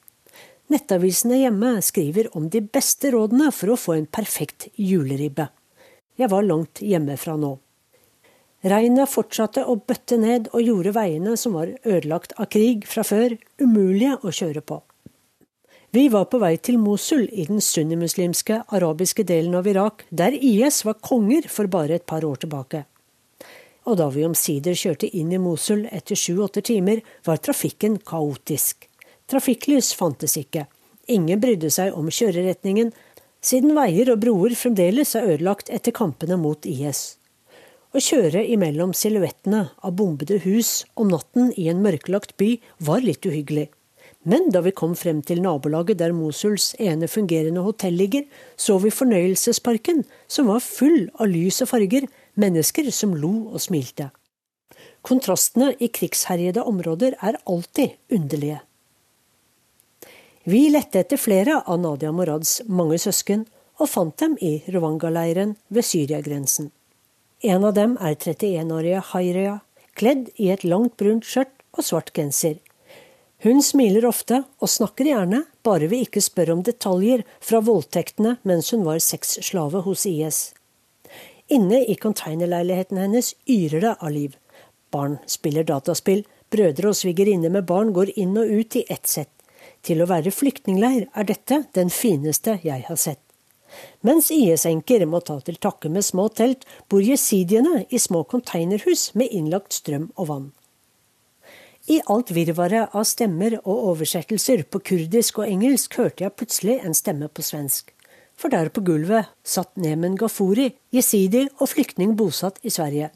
[0.75, 5.47] Nettavisene hjemme skriver om de beste rådene for å få en perfekt juleribbe.
[6.19, 7.53] Jeg var langt hjemmefra nå.
[8.67, 13.37] Regnet fortsatte å bøtte ned og gjorde veiene som var ødelagt av krig fra før,
[13.63, 14.81] umulige å kjøre på.
[15.97, 20.83] Vi var på vei til Mosul i den sunnimuslimske arabiske delen av Irak, der IS
[20.85, 22.83] var konger for bare et par år tilbake.
[23.89, 28.91] Og da vi omsider kjørte inn i Mosul etter sju-åtte timer, var trafikken kaotisk.
[29.25, 30.67] Trafikklys fantes ikke.
[31.17, 32.93] Ingen brydde seg om kjøreretningen,
[33.41, 37.07] siden veier og broer fremdeles er ødelagt etter kampene mot IS.
[37.97, 43.25] Å kjøre imellom silhuettene av bombede hus om natten i en mørklagt by var litt
[43.25, 43.71] uhyggelig.
[44.27, 48.25] Men da vi kom frem til nabolaget der Mosuls ene fungerende hotell ligger,
[48.59, 54.11] så vi fornøyelsesparken, som var full av lys og farger, mennesker som lo og smilte.
[55.07, 58.59] Kontrastene i krigsherjede områder er alltid underlige.
[60.47, 63.47] Vi lette etter flere av Nadia Morads mange søsken,
[63.79, 66.73] og fant dem i Rwanga-leiren ved Syria-grensen.
[67.45, 69.59] En av dem er 31-årige Hairea,
[69.95, 72.57] kledd i et langt brunt skjørt og svart genser.
[73.45, 78.71] Hun smiler ofte og snakker gjerne, bare vi ikke spør om detaljer fra voldtektene mens
[78.73, 80.41] hun var sexslave hos IS.
[81.53, 84.33] Inne i containerleiligheten hennes yrer det av liv.
[84.91, 89.31] Barn spiller dataspill, brødre og svigerinner med barn går inn og ut i ett sett.
[89.87, 93.21] Til å være flyktningleir er dette den fineste jeg har sett.
[94.07, 99.31] Mens IS-enker må ta til takke med små telt, bor jesidiene i små containerhus med
[99.31, 100.53] innlagt strøm og vann.
[101.87, 106.97] I alt virvaret av stemmer og oversettelser på kurdisk og engelsk hørte jeg plutselig en
[106.99, 107.93] stemme på svensk.
[108.35, 113.13] For der på gulvet satt Nemen Gafuri, jesidi og flyktning bosatt i Sverige.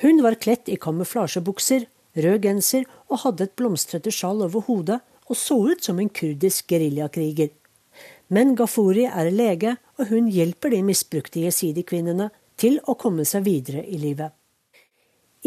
[0.00, 1.84] Hun var kledt i kamuflasjebukser,
[2.16, 6.72] rød genser og hadde et blomstrete sjal over hodet og så ut som en kurdisk
[6.72, 7.52] geriljakriger.
[8.32, 13.84] Men Gafuri er lege, og hun hjelper de misbrukte jesidi-kvinnene til å komme seg videre
[13.84, 14.32] i livet.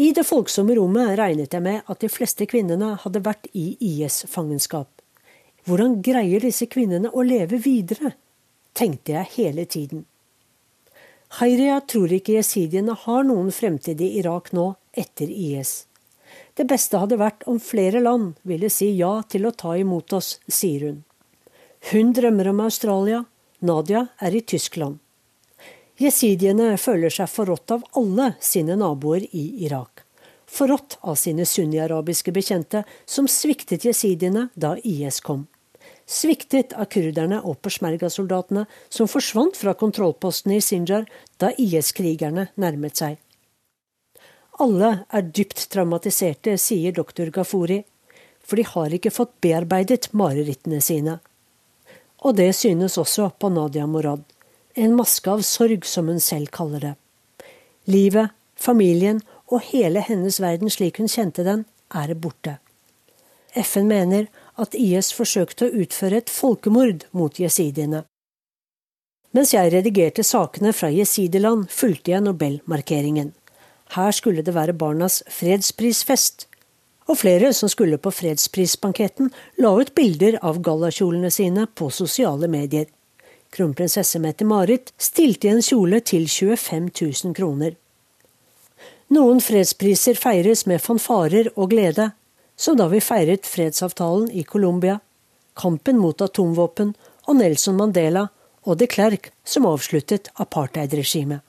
[0.02, 4.88] I det folksomme rommet regnet jeg med at de fleste kvinnene hadde vært i IS-fangenskap.
[5.68, 8.16] Hvordan greier disse kvinnene å leve videre?
[8.74, 10.00] tenkte jeg hele tiden.
[11.38, 15.84] Hairia tror ikke jesidiene har noen fremtid i Irak nå, etter IS.
[16.58, 20.34] Det beste hadde vært om flere land ville si ja til å ta imot oss,
[20.48, 20.98] sier hun.
[21.92, 23.22] Hun drømmer om Australia,
[23.60, 24.98] Nadia er i Tyskland.
[26.02, 29.91] Jesidiene føler seg forrådt av alle sine naboer i Irak.
[30.52, 35.46] Forrådt av sine sunni-arabiske bekjente, som sviktet jesidiene da IS kom.
[36.04, 41.06] Sviktet av kurderne og peshmerga-soldatene, som forsvant fra kontrollpostene i Sinjar
[41.40, 43.16] da IS-krigerne nærmet seg.
[44.60, 47.80] Alle er dypt traumatiserte, sier doktor Gafuri,
[48.44, 51.16] for de har ikke fått bearbeidet marerittene sine.
[52.22, 54.20] Og det synes også på Nadia Morad.
[54.76, 56.92] En maske av sorg, som hun selv kaller det.
[57.88, 62.56] Livet, familien og hele hennes verden slik hun kjente den, er borte.
[63.52, 68.06] FN mener at IS forsøkte å utføre et folkemord mot jesidiene.
[69.32, 73.32] Mens jeg redigerte sakene fra jesidiland, fulgte jeg Nobelmarkeringen.
[73.92, 76.46] Her skulle det være barnas fredsprisfest.
[77.08, 82.86] Og flere som skulle på fredsprisbanketten, la ut bilder av gallakjolene sine på sosiale medier.
[83.52, 87.76] Kronprinsesse Mette-Marit stilte i en kjole til 25 000 kroner.
[89.12, 92.12] Noen fredspriser feires med fanfarer og glede,
[92.56, 95.00] som da vi feiret fredsavtalen i Colombia,
[95.58, 96.94] kampen mot atomvåpen
[97.26, 98.28] og Nelson Mandela
[98.62, 101.42] og de Klerk som avsluttet apartheidregimet.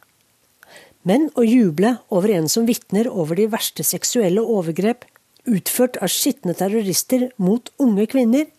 [1.08, 5.06] Men å juble over en som vitner over de verste seksuelle overgrep,
[5.48, 8.50] utført av skitne terrorister mot unge kvinner.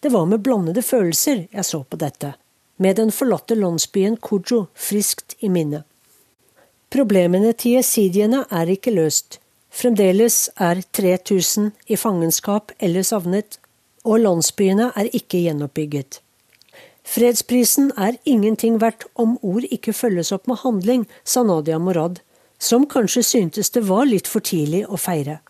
[0.00, 2.34] Det var med blandede følelser jeg så på dette,
[2.76, 5.84] med den forlatte landsbyen Kujo friskt i minne.
[6.92, 9.38] Problemene til jesidiene er ikke løst.
[9.72, 13.56] Fremdeles er 3000 i fangenskap eller savnet,
[14.04, 16.18] og landsbyene er ikke gjenoppbygget.
[17.08, 22.20] Fredsprisen er ingenting verdt om ord ikke følges opp med handling, sa Nadia Morad,
[22.60, 25.40] som kanskje syntes det var litt for tidlig å feire.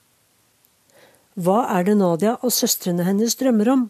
[1.34, 3.84] Hva er det Nadia og søstrene hennes drømmer om?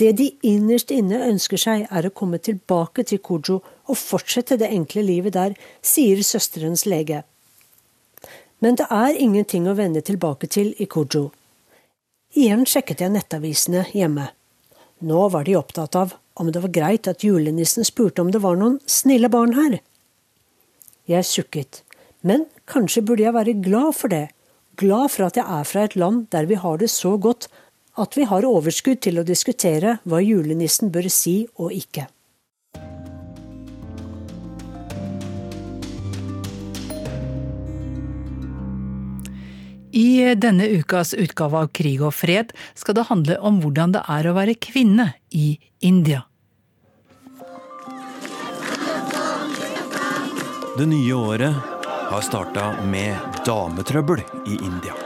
[0.00, 4.70] Det de innerst inne ønsker seg, er å komme tilbake til Kujo og fortsette det
[4.72, 7.22] enkle livet der, sier søsterens lege.
[8.64, 11.30] Men det er ingenting å vende tilbake til i Kujo.
[12.34, 14.30] Igjen sjekket jeg nettavisene hjemme.
[15.04, 18.56] Nå var de opptatt av om det var greit at julenissen spurte om det var
[18.58, 19.76] noen snille barn her.
[21.06, 21.82] Jeg sukket,
[22.24, 24.30] men kanskje burde jeg være glad for det,
[24.80, 27.50] glad for at jeg er fra et land der vi har det så godt
[28.00, 32.08] at vi har overskudd til å diskutere hva julenissen bør si og ikke.
[39.94, 44.26] I denne ukas utgave av Krig og fred skal det handle om hvordan det er
[44.26, 45.52] å være kvinne i
[45.86, 46.24] India.
[50.74, 51.54] Det nye året
[52.10, 54.98] har starta med dametrøbbel i India.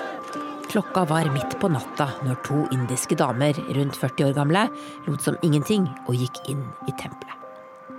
[0.72, 4.66] Klokka var midt på natta når to indiske damer rundt 40 år gamle
[5.04, 7.36] lot som ingenting og gikk inn i tempelet.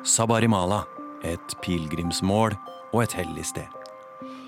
[0.01, 0.87] Sabarimala,
[1.21, 2.57] et pilegrimsmål
[2.93, 3.78] og et hellig sted.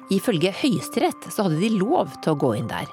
[0.10, 2.90] Ifølge Høyesterett så hadde de lov til å gå inn der.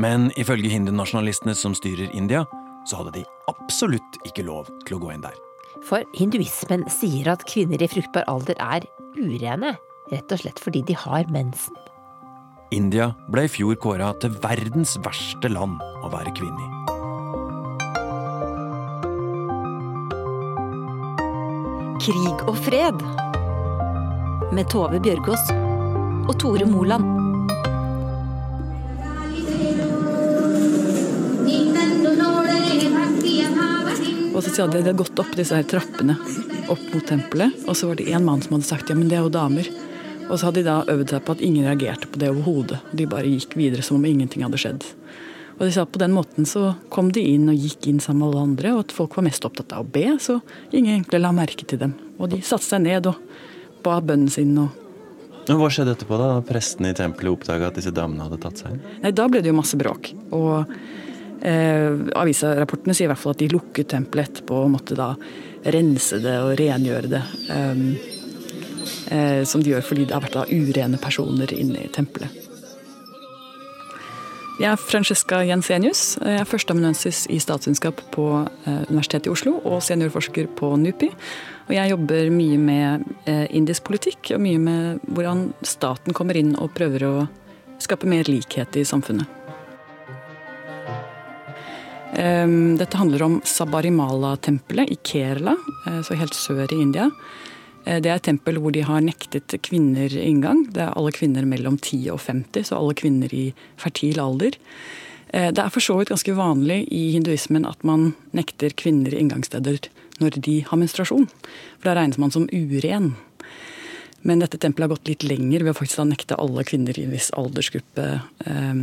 [0.00, 2.42] Men ifølge hindunasjonalistene som styrer India,
[2.88, 5.36] så hadde de absolutt ikke lov til å gå inn der.
[5.84, 9.74] For hinduismen sier at kvinner i fruktbar alder er urene,
[10.12, 11.76] rett og slett fordi de har mensen.
[12.74, 16.70] India ble i fjor kåra til verdens verste land å være kvinne i.
[22.04, 22.98] Krig og fred
[24.52, 25.63] med Tove Bjørgaas
[26.28, 27.04] og Tore Moland.
[34.34, 36.16] Og så hadde de gått opp disse her trappene
[36.72, 39.18] opp mot tempelet, og så var det en mann som hadde sagt ja, men det
[39.18, 39.68] er jo damer.
[40.24, 42.80] Og så hadde de da øvd seg på at ingen reagerte på det overhodet.
[42.96, 44.86] De bare gikk videre som om ingenting hadde skjedd.
[45.58, 48.24] Og de sa at På den måten så kom de inn og gikk inn sammen
[48.24, 50.40] med alle andre, og at folk var mest opptatt av å be, så
[50.72, 51.94] ingen egentlig la merke til dem.
[52.18, 53.20] Og de satte seg ned og
[53.84, 54.83] ba bønnen sin og
[55.44, 58.84] Hva skjedde etterpå, da prestene i tempelet oppdaga at disse damene hadde tatt seg inn?
[59.02, 60.10] Nei, Da ble det jo masse bråk.
[60.32, 60.72] Og
[61.44, 65.12] eh, avisrapportene sier i hvert fall at de lukket tempelet etterpå og måtte da
[65.74, 67.22] rense det og rengjøre det.
[67.52, 67.84] Um,
[69.12, 72.40] eh, som de gjør fordi det har vært da urene personer inne i tempelet.
[74.54, 76.14] Jeg er Francesca Jensenius.
[76.22, 81.10] Jeg er førsteamanuensis i statsvitenskap på eh, Universitetet i Oslo og seniorforsker på NUPI.
[81.64, 86.52] Og jeg jobber mye med eh, indisk politikk og mye med hvordan staten kommer inn
[86.60, 87.14] og prøver å
[87.80, 89.40] skape mer likhet i samfunnet.
[92.20, 95.56] Ehm, dette handler om Sabarimala-tempelet i Kerala,
[95.88, 97.10] eh, så helt sør i India.
[97.84, 100.62] Det er et tempel hvor de har nektet kvinner inngang.
[100.72, 104.56] Det er alle kvinner mellom 10 og 50, så alle kvinner i fertil alder.
[105.28, 109.84] Det er for så vidt ganske vanlig i hinduismen at man nekter kvinner inngangssteder
[110.22, 111.28] når de har menstruasjon.
[111.78, 113.14] For da regnes man som uren.
[114.24, 117.04] Men dette tempelet har gått litt lenger ved å faktisk da nekte alle kvinner i
[117.04, 118.06] en viss aldersgruppe
[118.48, 118.78] eh,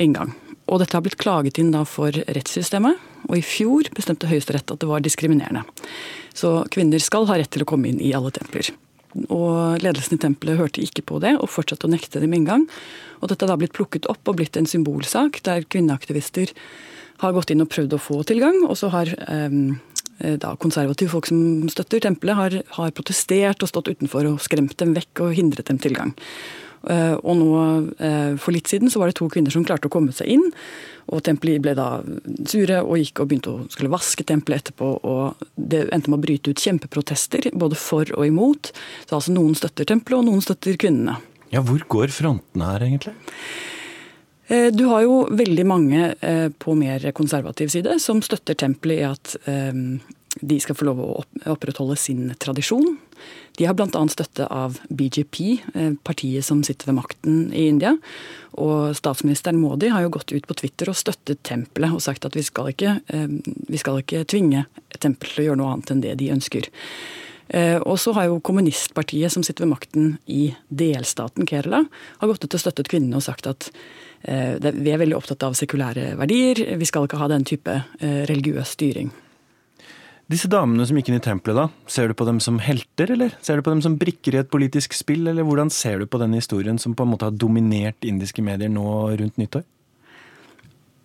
[0.00, 0.32] inngang.
[0.66, 2.96] Og dette har blitt klaget inn da for rettssystemet,
[3.28, 5.62] og i fjor bestemte Høyesterett at det var diskriminerende.
[6.34, 8.72] Så kvinner skal ha rett til å komme inn i alle templer.
[9.32, 12.66] Og ledelsen i tempelet hørte ikke på det, og fortsatte å nekte dem inngang.
[13.20, 16.52] Og dette har da blitt plukket opp og blitt en symbolsak, der kvinneaktivister
[17.22, 19.50] har gått inn og prøvd å få tilgang, og så har Eh,
[20.16, 24.94] da, konservative folk som støtter tempelet, har, har, protestert og stått utenfor og skremt dem
[24.96, 26.14] vekk og hindret dem tilgang.
[26.86, 27.46] Uh, og nå,
[27.98, 30.44] uh, For litt siden så var det to kvinner som klarte å komme seg inn.
[31.10, 31.88] og Tempelet ble da
[32.46, 34.92] sure og gikk og begynte å skulle vaske tempelet etterpå.
[35.02, 38.70] og Det endte med å bryte ut kjempeprotester, både for og imot.
[39.06, 41.18] Så altså Noen støtter tempelet, og noen støtter kvinnene.
[41.50, 43.16] Ja, Hvor går frontene her, egentlig?
[44.46, 49.08] Eh, du har jo veldig mange eh, på mer konservativ side som støtter tempelet i
[49.08, 49.80] at eh,
[50.36, 51.10] de skal få lov å
[51.50, 52.98] opprettholde sin tradisjon.
[53.56, 53.88] De har bl.a.
[54.12, 55.38] støtte av BJP,
[56.04, 57.94] partiet som sitter ved makten i India.
[58.60, 62.36] Og statsministeren Modi har jo gått ut på Twitter og støttet tempelet og sagt at
[62.36, 64.66] vi skal ikke, vi skal ikke tvinge
[65.00, 66.68] tempelet til å gjøre noe annet enn det de ønsker.
[67.88, 71.86] Og så har jo kommunistpartiet som sitter ved makten i delstaten Kerala,
[72.20, 73.70] har gått ut og støttet kvinnene og sagt at
[74.24, 78.74] vi er veldig opptatt av sekulære verdier, vi skal ikke ha den type eh, religiøs
[78.76, 79.12] styring.
[80.26, 83.36] Disse damene som gikk inn i tempelet, da, ser du på dem som helter, eller
[83.46, 86.18] ser du på dem som brikker i et politisk spill, eller hvordan ser du på
[86.18, 88.88] denne historien som på en måte har dominert indiske medier nå
[89.20, 89.62] rundt nyttår?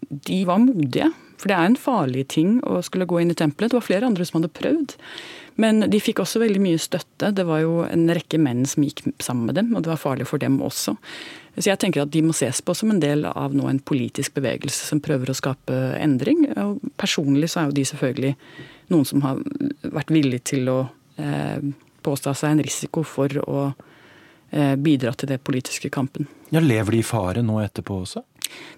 [0.10, 3.70] De var modige, for det er en farlig ting å skulle gå inn i tempelet.
[3.70, 4.98] Det var flere andre som hadde prøvd.
[5.60, 7.32] Men de fikk også veldig mye støtte.
[7.36, 10.28] Det var jo en rekke menn som gikk sammen med dem, og det var farlig
[10.30, 10.96] for dem også.
[11.58, 14.38] Så jeg tenker at de må ses på som en del av nå en politisk
[14.38, 16.46] bevegelse som prøver å skape endring.
[16.56, 18.34] Og personlig så er jo de selvfølgelig
[18.94, 19.42] noen som har
[19.84, 20.80] vært villig til å
[21.20, 21.60] eh,
[22.06, 26.30] påstå seg en risiko for å eh, bidra til det politiske kampen.
[26.52, 28.24] Ja, Lever de i fare nå etterpå også?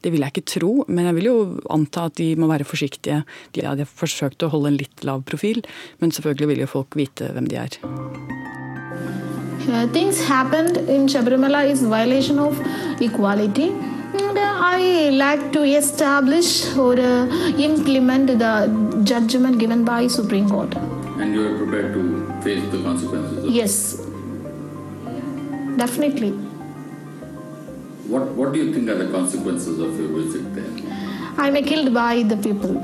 [0.03, 1.37] Det vil jeg ikke tro, men jeg vil jo
[1.73, 3.23] anta at de må være forsiktige.
[3.55, 5.63] De har forsøkt å holde en litt lav profil,
[5.99, 7.79] men selvfølgelig vil jo folk vite hvem de er.
[9.63, 12.59] Uh, things happened in Shabrimala is violation of
[13.01, 13.69] equality.
[14.13, 17.25] And I like to establish or uh,
[17.57, 20.75] implement the judgment given by Supreme Court.
[20.75, 23.49] And you are prepared to face the consequences?
[23.49, 23.95] yes,
[25.77, 26.33] definitely.
[28.13, 30.69] What, what do you think are the consequences of your visit there?
[31.35, 32.75] I may killed by the people.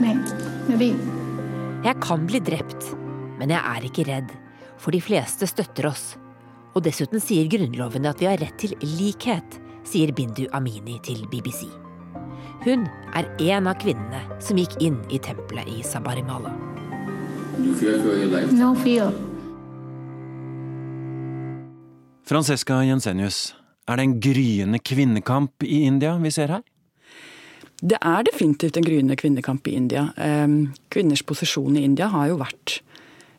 [0.00, 0.96] Maybe.
[1.84, 2.86] Jeg kan bli drept,
[3.38, 4.32] men jeg er ikke redd,
[4.80, 6.16] for de fleste støtter oss.
[6.72, 11.68] Og dessuten sier Grunnloven at vi har rett til likhet, sier Bindu Amini til BBC.
[12.64, 16.56] Hun er en av kvinnene som gikk inn i tempelet i Sabarimala.
[18.56, 19.12] No fear.
[22.28, 23.57] Francesca Jensenius,
[23.88, 26.64] er det en gryende kvinnekamp i India vi ser her?
[27.78, 30.08] Det er definitivt en gryende kvinnekamp i India.
[30.18, 32.80] Ehm, kvinners posisjon i India har jo vært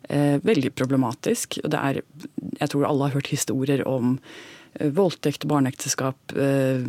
[0.08, 1.60] eh, veldig problematisk.
[1.60, 2.00] Det er,
[2.62, 4.16] jeg tror alle har hørt historier om
[4.80, 6.80] eh, voldtekt, barneekteskap, eh,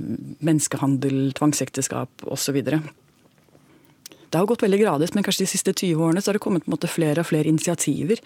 [0.46, 2.62] menneskehandel, tvangsekteskap osv.
[4.30, 6.62] Det har gått veldig gradvis, men kanskje de siste 20 årene så har det kommet
[6.62, 8.20] på en måte flere og flere initiativer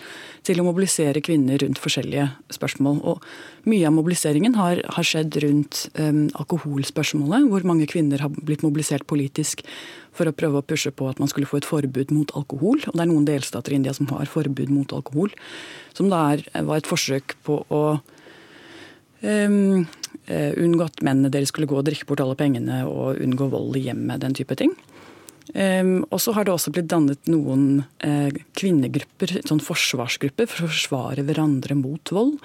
[0.44, 2.98] til å mobilisere kvinner rundt forskjellige spørsmål.
[3.08, 3.24] Og
[3.70, 9.08] mye av mobiliseringen har, har skjedd rundt um, alkoholspørsmålet, hvor mange kvinner har blitt mobilisert
[9.08, 9.64] politisk
[10.14, 12.84] for å prøve å pushe på at man skulle få et forbud mot alkohol.
[12.84, 15.32] Og det er noen delstater i India som har forbud mot alkohol.
[15.96, 17.84] Som da er, var et forsøk på å
[19.24, 19.86] um,
[20.28, 23.88] unngå at mennene deres skulle gå og drikke bort alle pengene og unngå vold i
[23.88, 24.76] hjemmet, den type ting.
[25.52, 30.70] Um, og så har det også blitt dannet noen uh, kvinnegrupper, sånn forsvarsgrupper, for å
[30.72, 32.38] forsvare hverandre mot vold.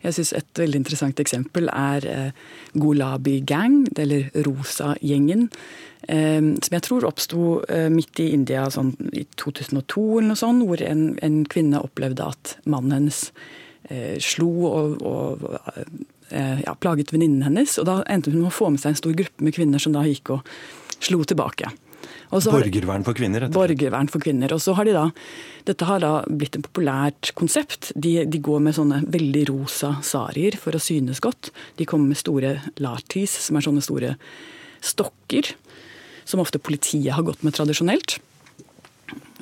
[0.00, 5.50] Jeg synes Et veldig interessant eksempel er uh, Gulabi Gang, eller Rosa-gjengen.
[6.08, 10.64] Um, som jeg tror oppsto uh, midt i India sånn, i 2002, eller noe sånt,
[10.64, 13.24] hvor en, en kvinne opplevde at mannen hennes
[14.18, 15.44] slo og, og
[16.34, 17.76] ja, plaget venninnen hennes.
[17.78, 19.94] og Da endte hun med å få med seg en stor gruppe med kvinner som
[19.94, 20.48] da gikk og
[20.98, 21.70] slo tilbake.
[22.30, 23.46] Borgervern for kvinner?
[23.46, 23.54] Etter.
[23.54, 24.52] Borgervern for kvinner.
[24.56, 25.06] Og så har de da,
[25.68, 27.92] Dette har da blitt et populært konsept.
[27.94, 31.52] De, de, går med sånne veldig rosa sarier for å synes godt.
[31.78, 34.14] De kommer med store latis, som er sånne store
[34.84, 35.54] stokker.
[36.26, 38.18] Som ofte politiet har gått med tradisjonelt.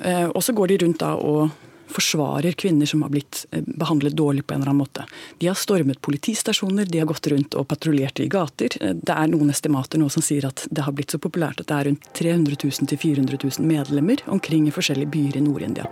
[0.05, 1.49] Eh, og så går de rundt da og
[1.87, 5.05] forsvarer kvinner som har blitt eh, behandlet dårlig på en eller annen måte.
[5.37, 8.77] De har stormet politistasjoner, de har gått rundt og patruljert i gater.
[8.81, 11.69] Eh, det er noen estimater nå som sier at det har blitt så populært at
[11.71, 15.89] det er rundt 300 000 til 400 000 medlemmer omkring i forskjellige byer i Nord-India.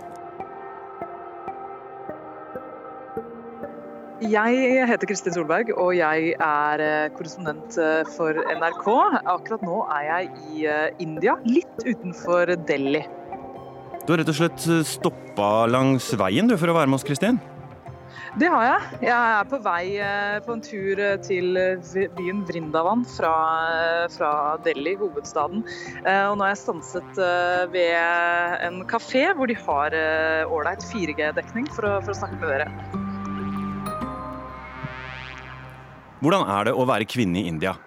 [4.24, 7.76] Jeg heter Kristin Solberg, og jeg er eh, korrespondent
[8.14, 8.86] for NRK.
[9.20, 10.64] Akkurat nå er jeg i
[11.04, 13.04] India, litt utenfor Delhi.
[14.04, 17.06] Du har rett og slett eh, stoppa langs veien du, for å være med oss,
[17.08, 17.38] Kristin?
[18.36, 18.98] Det har jeg.
[19.06, 21.56] Jeg er på vei eh, på en tur eh, til
[22.18, 23.32] byen Vrindavan fra,
[24.12, 24.32] fra
[24.66, 25.64] Delhi, hovedstaden.
[26.04, 27.22] Og nå er jeg stanset
[27.72, 27.96] ved
[28.66, 29.96] en kafé hvor de har
[30.52, 32.68] ålreit 4G-dekning for, for, å snakke med dere.
[36.20, 37.78] Hvordan er det å være kvinne i India?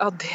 [0.00, 0.32] Ja, det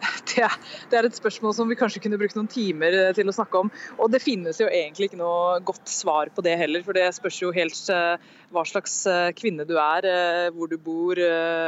[0.32, 0.48] det,
[0.90, 3.64] det, er et spørsmål som vi kanskje kunne brukt noen timer eh, til å snakke
[3.64, 3.70] om.
[4.00, 7.40] Og det finnes jo egentlig ikke noe godt svar på det heller, for det spørs
[7.42, 10.08] jo helt eh, hva slags eh, kvinne du er,
[10.56, 11.18] hvor du bor,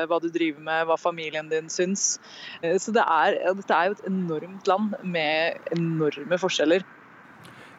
[0.09, 2.17] hva du driver med, hva familien din syns.
[2.63, 6.85] Så det er, dette er jo et enormt land med enorme forskjeller.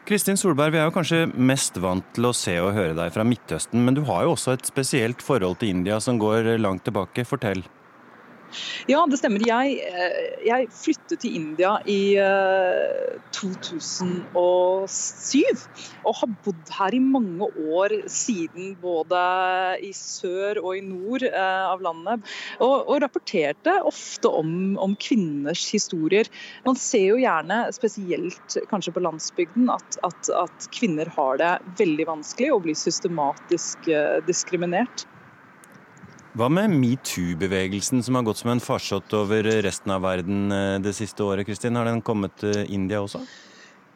[0.08, 3.24] Kristin Solberg, vi er jo kanskje mest vant til å se og høre deg fra
[3.28, 7.24] Midtøsten, men du har jo også et spesielt forhold til India som går langt tilbake.
[7.28, 7.64] Fortell.
[8.90, 9.40] Ja, det stemmer.
[9.46, 10.12] Jeg, eh,
[10.46, 12.16] jeg flyttet til India i
[13.34, 15.42] 2007.
[16.04, 19.20] Og har bodd her i mange år siden, både
[19.84, 22.24] i sør og i nord eh, av landet.
[22.60, 26.28] Og, og rapporterte ofte om, om, kvinners historier.
[26.66, 32.06] Man ser jo gjerne, spesielt kanskje på landsbygden, at, at, at kvinner har det veldig
[32.12, 35.06] vanskelig og blir systematisk eh, diskriminert.
[36.34, 40.90] Hva med metoo-bevegelsen som har gått som en farsott over resten av verden eh, det
[40.98, 41.46] siste året?
[41.46, 41.76] Kristin?
[41.78, 43.20] Har den kommet til India også?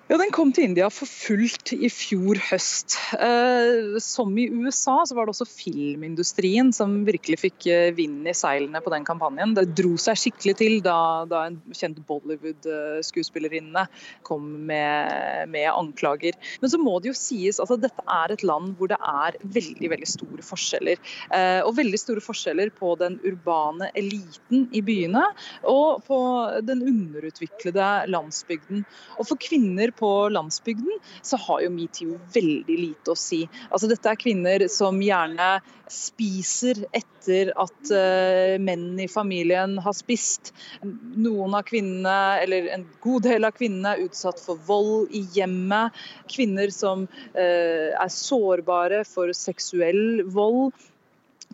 [0.08, 2.94] Ja, Den kom til India for fullt i fjor høst.
[3.12, 8.32] Eh, som i USA så var det også filmindustrien som virkelig fikk eh, vind i
[8.32, 9.52] seilene på den kampanjen.
[9.52, 13.82] Det dro seg skikkelig til da, da en kjent Bollywood-skuespillerinne
[14.24, 16.40] kom med, med, anklager.
[16.64, 19.92] Men så må det jo sies at dette er et land hvor det er veldig
[19.92, 21.04] veldig store forskjeller.
[21.36, 25.26] Eh, og veldig store forskjeller på den urbane eliten i byene
[25.68, 26.24] og på
[26.64, 28.88] den underutviklede landsbygden.
[29.20, 33.42] Og for kvinner på landsbygden, så har jo metoo veldig lite å si.
[33.70, 35.58] Altså Dette er kvinner som gjerne
[35.92, 40.52] spiser etter at uh, menn i familien har spist.
[40.82, 45.96] Noen av kvinnene, eller en god del av kvinnene, er utsatt for vold i hjemmet.
[46.30, 50.76] Kvinner som uh, er sårbare for seksuell vold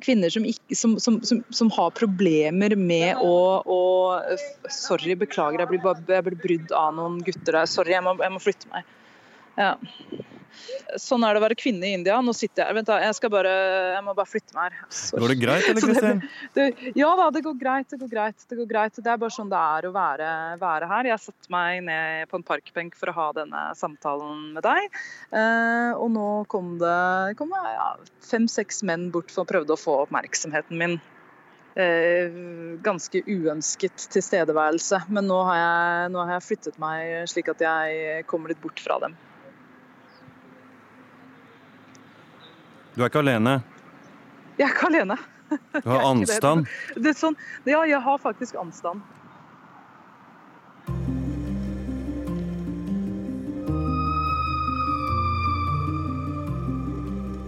[0.03, 1.20] kvinner som, ikke, som, som,
[1.51, 3.80] som, har problemer med å, å
[4.72, 7.70] Sorry, beklager, jeg blir, jeg blir brydd av noen gutter der.
[7.70, 8.88] Sorry, jeg må, jeg må flytte meg.
[9.59, 9.74] Ja.
[11.01, 12.17] Sånn er det å være kvinne i India.
[12.25, 12.99] Nå sitter jeg Vent, da.
[13.03, 13.53] Jeg, skal bare,
[13.95, 14.89] jeg må bare flytte meg her.
[14.95, 15.23] Sorry.
[15.23, 16.93] Går det greit, eller Kristin?
[16.99, 17.89] Ja da, det går greit.
[17.91, 18.47] Det går greit.
[18.49, 19.01] Det går greit.
[19.01, 20.29] Det er bare sånn det er å være,
[20.61, 21.11] være her.
[21.13, 25.01] Jeg satte meg ned på en parkbenk for å ha denne samtalen med deg.
[25.35, 27.01] Eh, og nå kom det,
[27.41, 27.95] kom ja,
[28.25, 30.99] fem-seks menn bort for å prøve å få oppmerksomheten min.
[31.75, 32.31] Eh,
[32.87, 35.05] ganske uønsket tilstedeværelse.
[35.11, 38.83] Men nå har, jeg, nå har jeg flyttet meg slik at jeg kommer litt bort
[38.83, 39.17] fra dem.
[42.95, 43.59] Du er ikke alene?
[44.59, 45.18] Jeg er ikke alene.
[45.51, 46.68] Du har anstand?
[46.95, 47.03] Det.
[47.09, 47.36] Det sånn,
[47.66, 49.03] ja, jeg har faktisk anstand.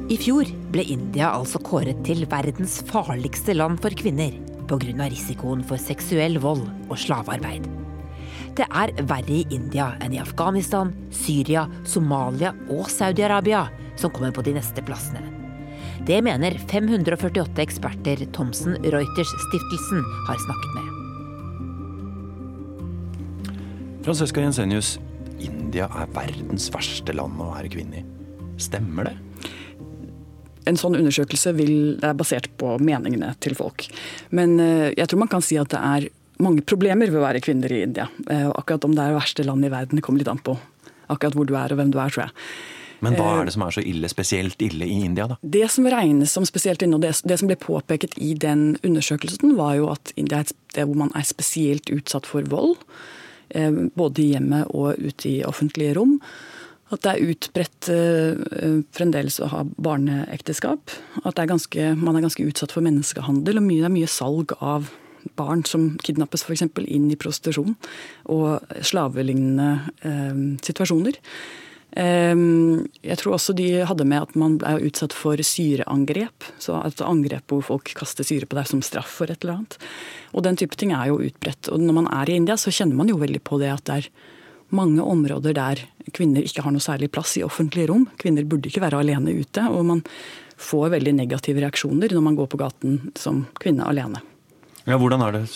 [0.07, 4.35] I fjor ble India altså kåret til verdens farligste land for kvinner
[4.67, 5.09] pga.
[5.11, 7.67] risikoen for seksuell vold og slavearbeid.
[8.57, 13.67] Det er verre i India enn i Afghanistan, Syria, Somalia og Saudi-Arabia,
[13.97, 15.36] som kommer på de neste plassene.
[16.05, 20.87] Det mener 548 eksperter Thomsen Reuters-stiftelsen har snakket med.
[24.05, 24.99] Francesca Jensenius,
[25.41, 28.05] India er verdens verste land å være kvinne i.
[28.61, 29.17] Stemmer det?
[30.67, 31.75] En sånn undersøkelse vil,
[32.05, 33.89] er basert på meningene til folk.
[34.37, 36.09] Men eh, jeg tror man kan si at det er
[36.43, 38.09] mange problemer ved å være kvinner i India.
[38.29, 40.59] Eh, akkurat om det er det verste landet i verden, det kommer litt an på
[41.13, 42.35] akkurat hvor du er og hvem du er, tror jeg.
[43.05, 45.39] Men hva er eh, det som er så ille, spesielt ille i India, da?
[45.43, 49.57] Det som regnes som spesielt ille, og det, det som ble påpeket i den undersøkelsen,
[49.59, 52.77] var jo at India er et sted hvor man er spesielt utsatt for vold.
[53.55, 56.21] Eh, både i hjemmet og ute i offentlige rom.
[56.95, 60.93] At det er utbredt uh, fremdeles å ha barneekteskap.
[61.27, 63.59] At er ganske, man er ganske utsatt for menneskehandel.
[63.59, 64.93] og mye, Det er mye salg av
[65.35, 66.63] barn som kidnappes f.eks.
[66.87, 67.75] inn i prostitusjon.
[68.31, 71.19] Og slavelignende eh, situasjoner.
[71.97, 76.49] Ehm, jeg tror også de hadde med at man ble utsatt for syreangrep.
[76.61, 79.79] Så et angrep hvor folk kaster syre på deg som straff for et eller annet.
[80.37, 81.71] Og den type ting er jo utbredt.
[81.73, 84.01] Og når man er i India, så kjenner man jo veldig på det at det
[84.01, 84.11] er
[84.75, 85.81] mange områder der
[86.15, 88.09] kvinner ikke har noe særlig plass i offentlige rom.
[88.21, 89.65] Kvinner burde ikke være alene ute.
[89.71, 90.05] Og man
[90.57, 94.21] får veldig negative reaksjoner når man går på gaten som kvinne alene.
[94.87, 95.47] Ja, hvordan er det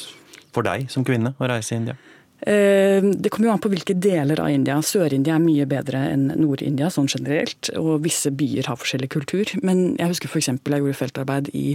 [0.55, 1.99] for deg som kvinne å reise i India?
[2.47, 4.78] Eh, det kommer jo an på hvilke deler av India.
[4.84, 7.72] Sør-India er mye bedre enn Nord-India sånn generelt.
[7.80, 9.51] Og visse byer har forskjellig kultur.
[9.64, 10.53] Men jeg husker f.eks.
[10.55, 11.74] jeg gjorde feltarbeid i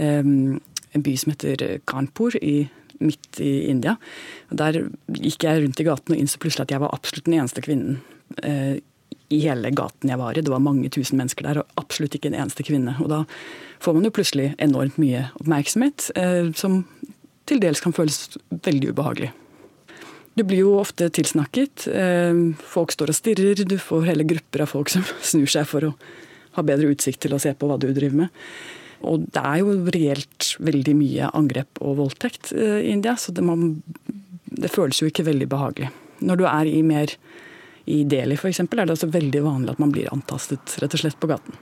[0.00, 0.58] um,
[0.92, 2.66] en by som heter Kanpur i,
[3.00, 3.96] midt i India.
[4.50, 4.82] Der
[5.16, 8.02] gikk jeg rundt i gaten og innså plutselig at jeg var absolutt den eneste kvinnen
[8.44, 8.76] uh,
[9.32, 10.44] i hele gaten jeg var i.
[10.44, 12.98] Det var mange tusen mennesker der, og absolutt ikke en eneste kvinne.
[13.00, 13.24] Og da
[13.82, 16.82] får man jo plutselig enormt mye oppmerksomhet, uh, som
[17.46, 19.32] til dels kan føles veldig ubehagelig.
[20.36, 21.86] Du blir jo ofte tilsnakket.
[21.88, 23.62] Eh, folk står og stirrer.
[23.64, 25.94] Du får hele grupper av folk som snur seg for å
[26.56, 28.42] ha bedre utsikt til å se på hva du driver med.
[29.06, 33.44] Og det er jo reelt veldig mye angrep og voldtekt eh, i India, så det,
[33.44, 33.78] man,
[34.48, 35.90] det føles jo ikke veldig behagelig.
[36.24, 37.12] Når du er i mer
[37.86, 41.18] i Delhi f.eks., er det altså veldig vanlig at man blir antastet rett og slett
[41.20, 41.56] på gaten.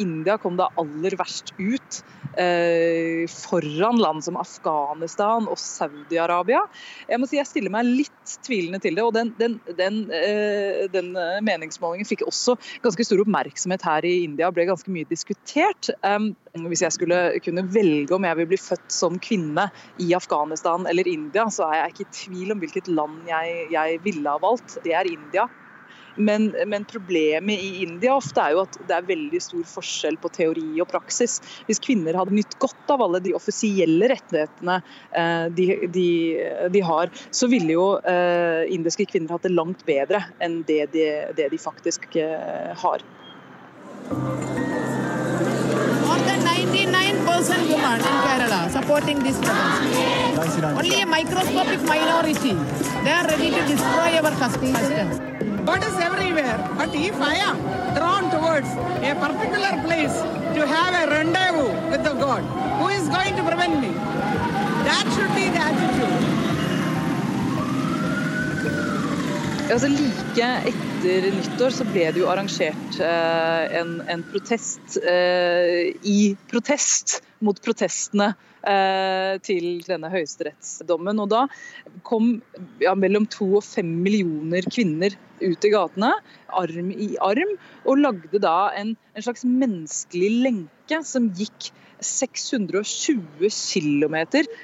[0.00, 2.00] India kom da aller verst ut.
[2.40, 6.64] Eh, foran land som Afghanistan og Saudi-Arabia.
[7.08, 9.04] Jeg må si jeg stiller meg litt tvilende til det.
[9.04, 11.12] og Den, den, den, eh, den
[11.46, 15.92] meningsmålingen fikk også ganske stor oppmerksomhet her i India og ble ganske mye diskutert.
[16.02, 16.32] Um,
[16.70, 19.68] hvis jeg skulle kunne velge om jeg vil bli født som kvinne
[20.02, 24.00] i Afghanistan eller India, så er jeg ikke i tvil om hvilket land jeg, jeg
[24.06, 24.78] ville ha valgt.
[24.86, 25.48] Det er India.
[26.16, 30.30] Men, men, problemet i India ofte er jo at det er veldig stor forskjell på
[30.34, 31.40] teori og praksis.
[31.68, 34.78] Hvis kvinner hadde nytt godt av alle de offisielle rettighetene
[35.10, 36.08] eh, de, de,
[36.74, 41.08] de, har, så ville jo eh, indiske kvinner hatt det langt bedre enn det de,
[41.36, 43.02] det de faktisk eh, har.
[46.04, 50.62] More than 99% women in Kerala supporting this protest.
[50.62, 52.54] Only a microscopic minority.
[53.04, 55.53] They are ready to destroy our custom.
[55.64, 56.58] God is everywhere.
[56.76, 57.56] But if I am
[57.96, 58.68] drawn towards
[59.08, 60.14] a particular place
[60.56, 62.42] to have a rendezvous with the God,
[62.80, 63.92] who is going to prevent me?
[64.88, 66.14] That should be the attitude.
[69.72, 76.34] Altså Like etter nyttår så ble det jo arrangert eh, en, en, protest eh, i
[76.50, 78.30] protest mot protestene
[79.44, 81.20] til denne høyesterettsdommen.
[81.20, 81.44] Og da
[82.06, 82.38] kom
[82.82, 86.12] ja, mellom to og fem millioner kvinner ut i gatene,
[86.54, 91.72] arm i arm, og lagde da en, en slags menneskelig lenke som gikk
[92.04, 94.16] 620 km.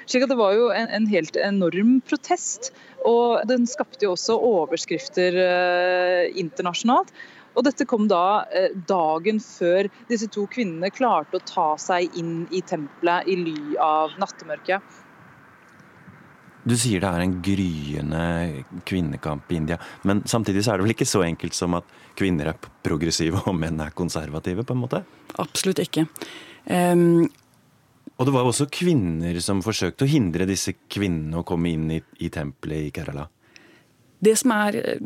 [0.05, 2.71] Slik det var jo en, en, helt enorm protest.
[3.07, 7.13] Og den skapte jo også overskrifter eh, internasjonalt.
[7.55, 12.45] Og dette kom da eh, dagen før disse to kvinnene klarte å ta seg inn
[12.51, 14.99] i tempelet i ly av nattemørket.
[16.61, 18.23] Du sier det er en gryende
[18.85, 21.87] kvinnekamp i India, men samtidig så er det vel ikke så enkelt som at
[22.17, 25.01] kvinner er progressive og menn er konservative, på en måte?
[25.41, 26.05] Absolutt ikke.
[26.69, 27.25] Um,
[28.19, 31.97] og det var også kvinner som forsøkte å hindre disse kvinnene å komme inn i,
[32.21, 33.25] i tempelet i Kerala?
[34.21, 35.03] Det som er eh,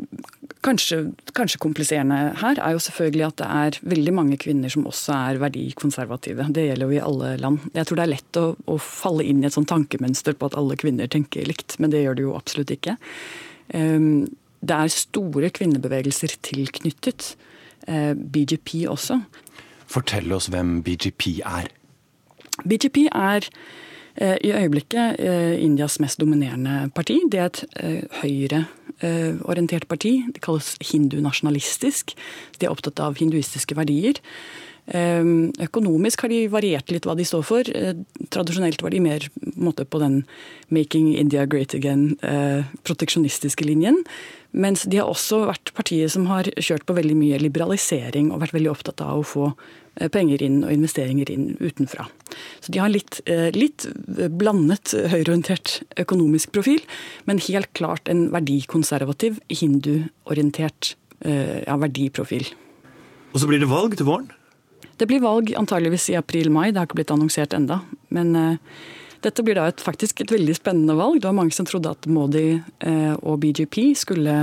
[0.66, 1.00] kanskje,
[1.36, 5.40] kanskje, kompliserende her, er jo selvfølgelig at det er veldig mange kvinner som også er
[5.42, 6.48] verdikonservative.
[6.52, 7.64] Det gjelder jo i alle land.
[7.76, 10.58] Jeg tror det er lett å, å falle inn i et sånt tankemønster på at
[10.60, 12.98] alle kvinner tenker likt, men det gjør det jo absolutt ikke.
[13.72, 14.26] Um,
[14.66, 17.34] det er store kvinnebevegelser tilknyttet.
[17.86, 19.20] Eh, BGP også.
[19.86, 21.68] Fortell oss hvem BGP er.
[22.66, 23.46] BGP er
[24.16, 27.20] i øyeblikket uh, Indias mest dominerende parti.
[27.30, 27.64] Det er et
[29.04, 30.22] Eh, orientert parti.
[30.32, 32.14] Det kalles hindunasjonalistisk.
[32.56, 34.16] De er opptatt av hinduistiske verdier.
[34.86, 35.20] Eh,
[35.66, 37.68] økonomisk har de variert litt hva de står for.
[37.68, 37.92] Eh,
[38.32, 39.28] tradisjonelt var de mer
[39.84, 40.24] på den
[40.70, 42.16] 'making India great again',
[42.84, 44.04] proteksjonistiske linjen.
[44.52, 48.54] Mens de har også vært partiet som har kjørt på veldig mye liberalisering og vært
[48.54, 52.06] veldig opptatt av å få Eh, penger inn og investeringer inn utenfra.
[52.60, 53.86] Så de har litt, eh, litt
[54.36, 56.82] blandet høyreorientert økonomisk profil,
[57.24, 60.94] men helt klart en verdikonservativ, hinduorientert
[61.24, 62.48] eh, ja, verdiprofil.
[63.32, 64.30] Og så blir det valg til våren?
[64.96, 66.70] Det blir valg antageligvis i april-mai.
[66.70, 67.82] Det har ikke blitt annonsert enda.
[68.08, 68.56] Men uh,
[69.20, 71.20] dette blir da et, faktisk et veldig spennende valg.
[71.20, 74.36] Det var mange som trodde at Modi uh, og BGP skulle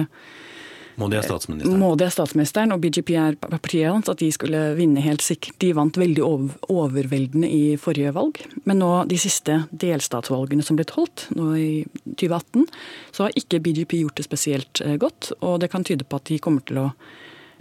[1.02, 1.80] Modi er statsministeren.
[1.82, 4.10] Modi er statsministeren, og BGP er partiet hans.
[4.12, 5.58] At de skulle vinne helt sikkert.
[5.64, 8.42] De vant veldig overveldende i forrige valg.
[8.70, 11.70] Men nå, de siste delstatsvalgene som ble holdt, nå i
[12.06, 12.68] 2018,
[13.16, 15.34] så har ikke BGP gjort det spesielt eh, godt.
[15.42, 16.88] Og det kan tyde på at de kommer til å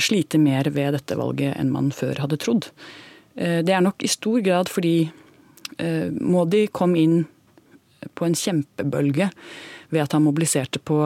[0.02, 2.68] slite mer ved dette valget enn man før hadde trodd.
[3.36, 4.96] Eh, det er nok i stor grad fordi
[5.78, 7.22] eh, Modi kom inn
[8.18, 9.28] på en kjempebølge
[9.92, 10.98] ved at han mobiliserte på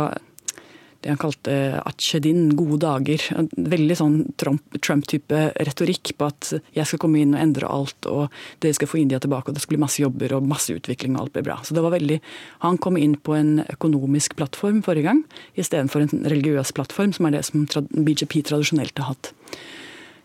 [1.06, 1.52] det han kalte
[1.86, 3.22] atsjedin, gode dager.
[3.54, 8.34] Veldig sånn Trump-type retorikk på at jeg skal komme inn og endre alt, og
[8.64, 11.26] dere skal få India tilbake, og det skal bli masse jobber og masse utvikling, og
[11.26, 11.60] alt blir bra.
[11.62, 12.18] Så det var veldig
[12.66, 15.22] Han kom inn på en økonomisk plattform forrige gang,
[15.54, 19.32] istedenfor en religiøs plattform, som er det som BJP tradisjonelt har hatt.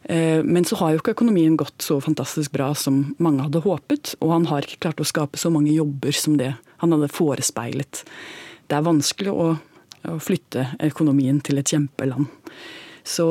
[0.09, 4.15] Eh, men så har jo ikke økonomien gått så fantastisk bra som mange hadde håpet,
[4.19, 8.01] og han har ikke klart å skape så mange jobber som det han hadde forespeilet.
[8.65, 9.51] Det er vanskelig å
[10.09, 12.29] å flytte økonomien til et kjempeland.
[13.03, 13.27] Så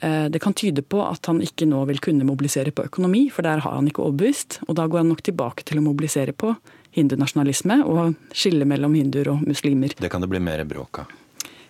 [0.00, 3.44] eh, det kan tyde på at han ikke nå vil kunne mobilisere på økonomi, for
[3.44, 4.60] der har han ikke overbevist.
[4.68, 6.54] Og da går han nok tilbake til å mobilisere på
[6.96, 9.94] hindunasjonalisme og skille mellom hinduer og muslimer.
[9.98, 11.12] Det kan det bli mer bråk av?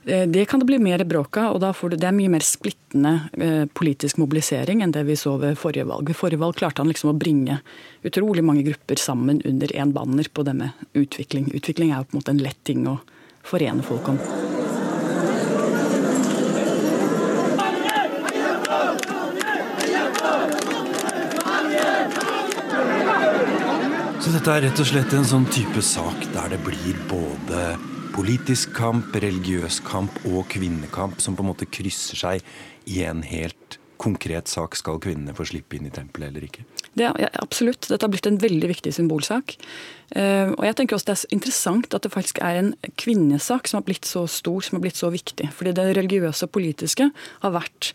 [0.05, 2.32] Eh, det kan det bli mer bråk av, og da får det, det er mye
[2.32, 6.09] mer splittende eh, politisk mobilisering enn det vi så ved forrige valg.
[6.09, 7.61] Ved forrige valg klarte han liksom å bringe
[8.07, 11.51] utrolig mange grupper sammen under én banner på det med utvikling.
[11.53, 13.01] Utvikling er jo på en måte en lett ting å
[13.47, 14.20] forene folk om.
[24.20, 27.74] Så dette er rett og slett en sånn type sak der det blir både
[28.14, 32.45] politisk kamp, religiøs kamp og kvinnekamp som på en måte krysser seg
[32.86, 34.78] i en helt konkret sak.
[34.78, 36.64] Skal kvinnene få slippe inn i tempelet eller ikke?
[36.90, 37.88] Det, ja, absolutt.
[37.90, 39.57] Dette har blitt en veldig viktig symbolsak.
[40.11, 43.78] Uh, og jeg tenker også Det er interessant at det faktisk er en kvinnesak som
[43.78, 45.53] har blitt så stor, som har blitt så viktig.
[45.55, 47.11] Fordi det religiøse og politiske
[47.44, 47.92] har vært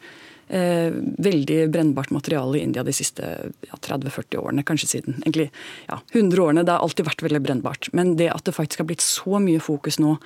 [0.48, 3.28] eh, veldig brennbart materiale i India de siste
[3.70, 5.50] ja, 30-40 årene, kanskje siden egentlig
[5.88, 6.66] ja, 100 årene.
[6.66, 7.90] Det har alltid vært veldig brennbart.
[7.94, 10.18] Men det at det faktisk har blitt så mye fokus nå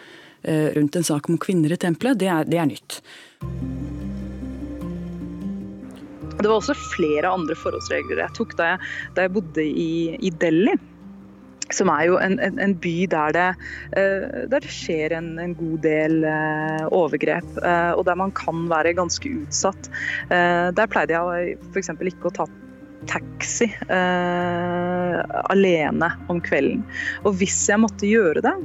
[0.43, 3.01] eh, rundt en sak om kvinner i tempelet, det er, det er nytt.
[6.39, 8.87] Det var også flere andre forholdsregler jeg tok da jeg,
[9.17, 10.77] da jeg bodde i, i Delhi
[11.73, 13.49] som er jo en, en, en by der det,
[13.93, 18.65] uh, der det skjer en, en, god del uh, overgrep, uh, og der man kan
[18.71, 19.91] være ganske utsatt.
[20.29, 21.89] der pleide jeg f.eks.
[21.93, 22.45] ikke å ta
[23.09, 23.69] taxi
[25.49, 26.83] alene om kvelden.
[27.23, 28.55] Og hvis jeg måtte gjøre det,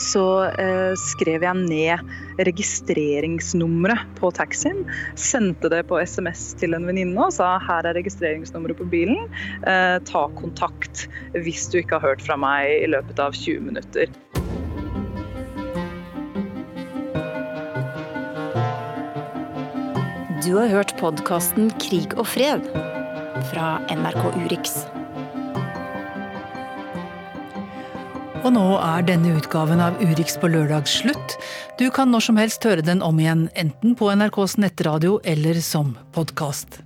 [0.00, 0.24] så
[0.58, 4.84] eh, skrev jeg ned registreringsnummeret på taxien.
[5.18, 9.26] Sendte det på SMS til en venninne og sa her er registreringsnummeret på bilen.
[9.66, 14.12] Eh, ta kontakt hvis du ikke har hørt fra meg i løpet av 20 minutter.
[20.48, 22.70] Du har hørt podkasten Krig og fred
[23.50, 24.78] fra NRK Urix.
[28.46, 31.34] Og nå er denne utgaven av Urix på lørdag slutt.
[31.80, 35.96] Du kan når som helst høre den om igjen, enten på NRKs nettradio eller som
[36.14, 36.78] podkast.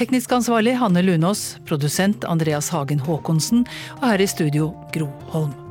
[0.00, 3.68] Teknisk ansvarlig Hanne Lunås, produsent Andreas Hagen Haakonsen,
[4.00, 5.65] og her i studio Gro Holm.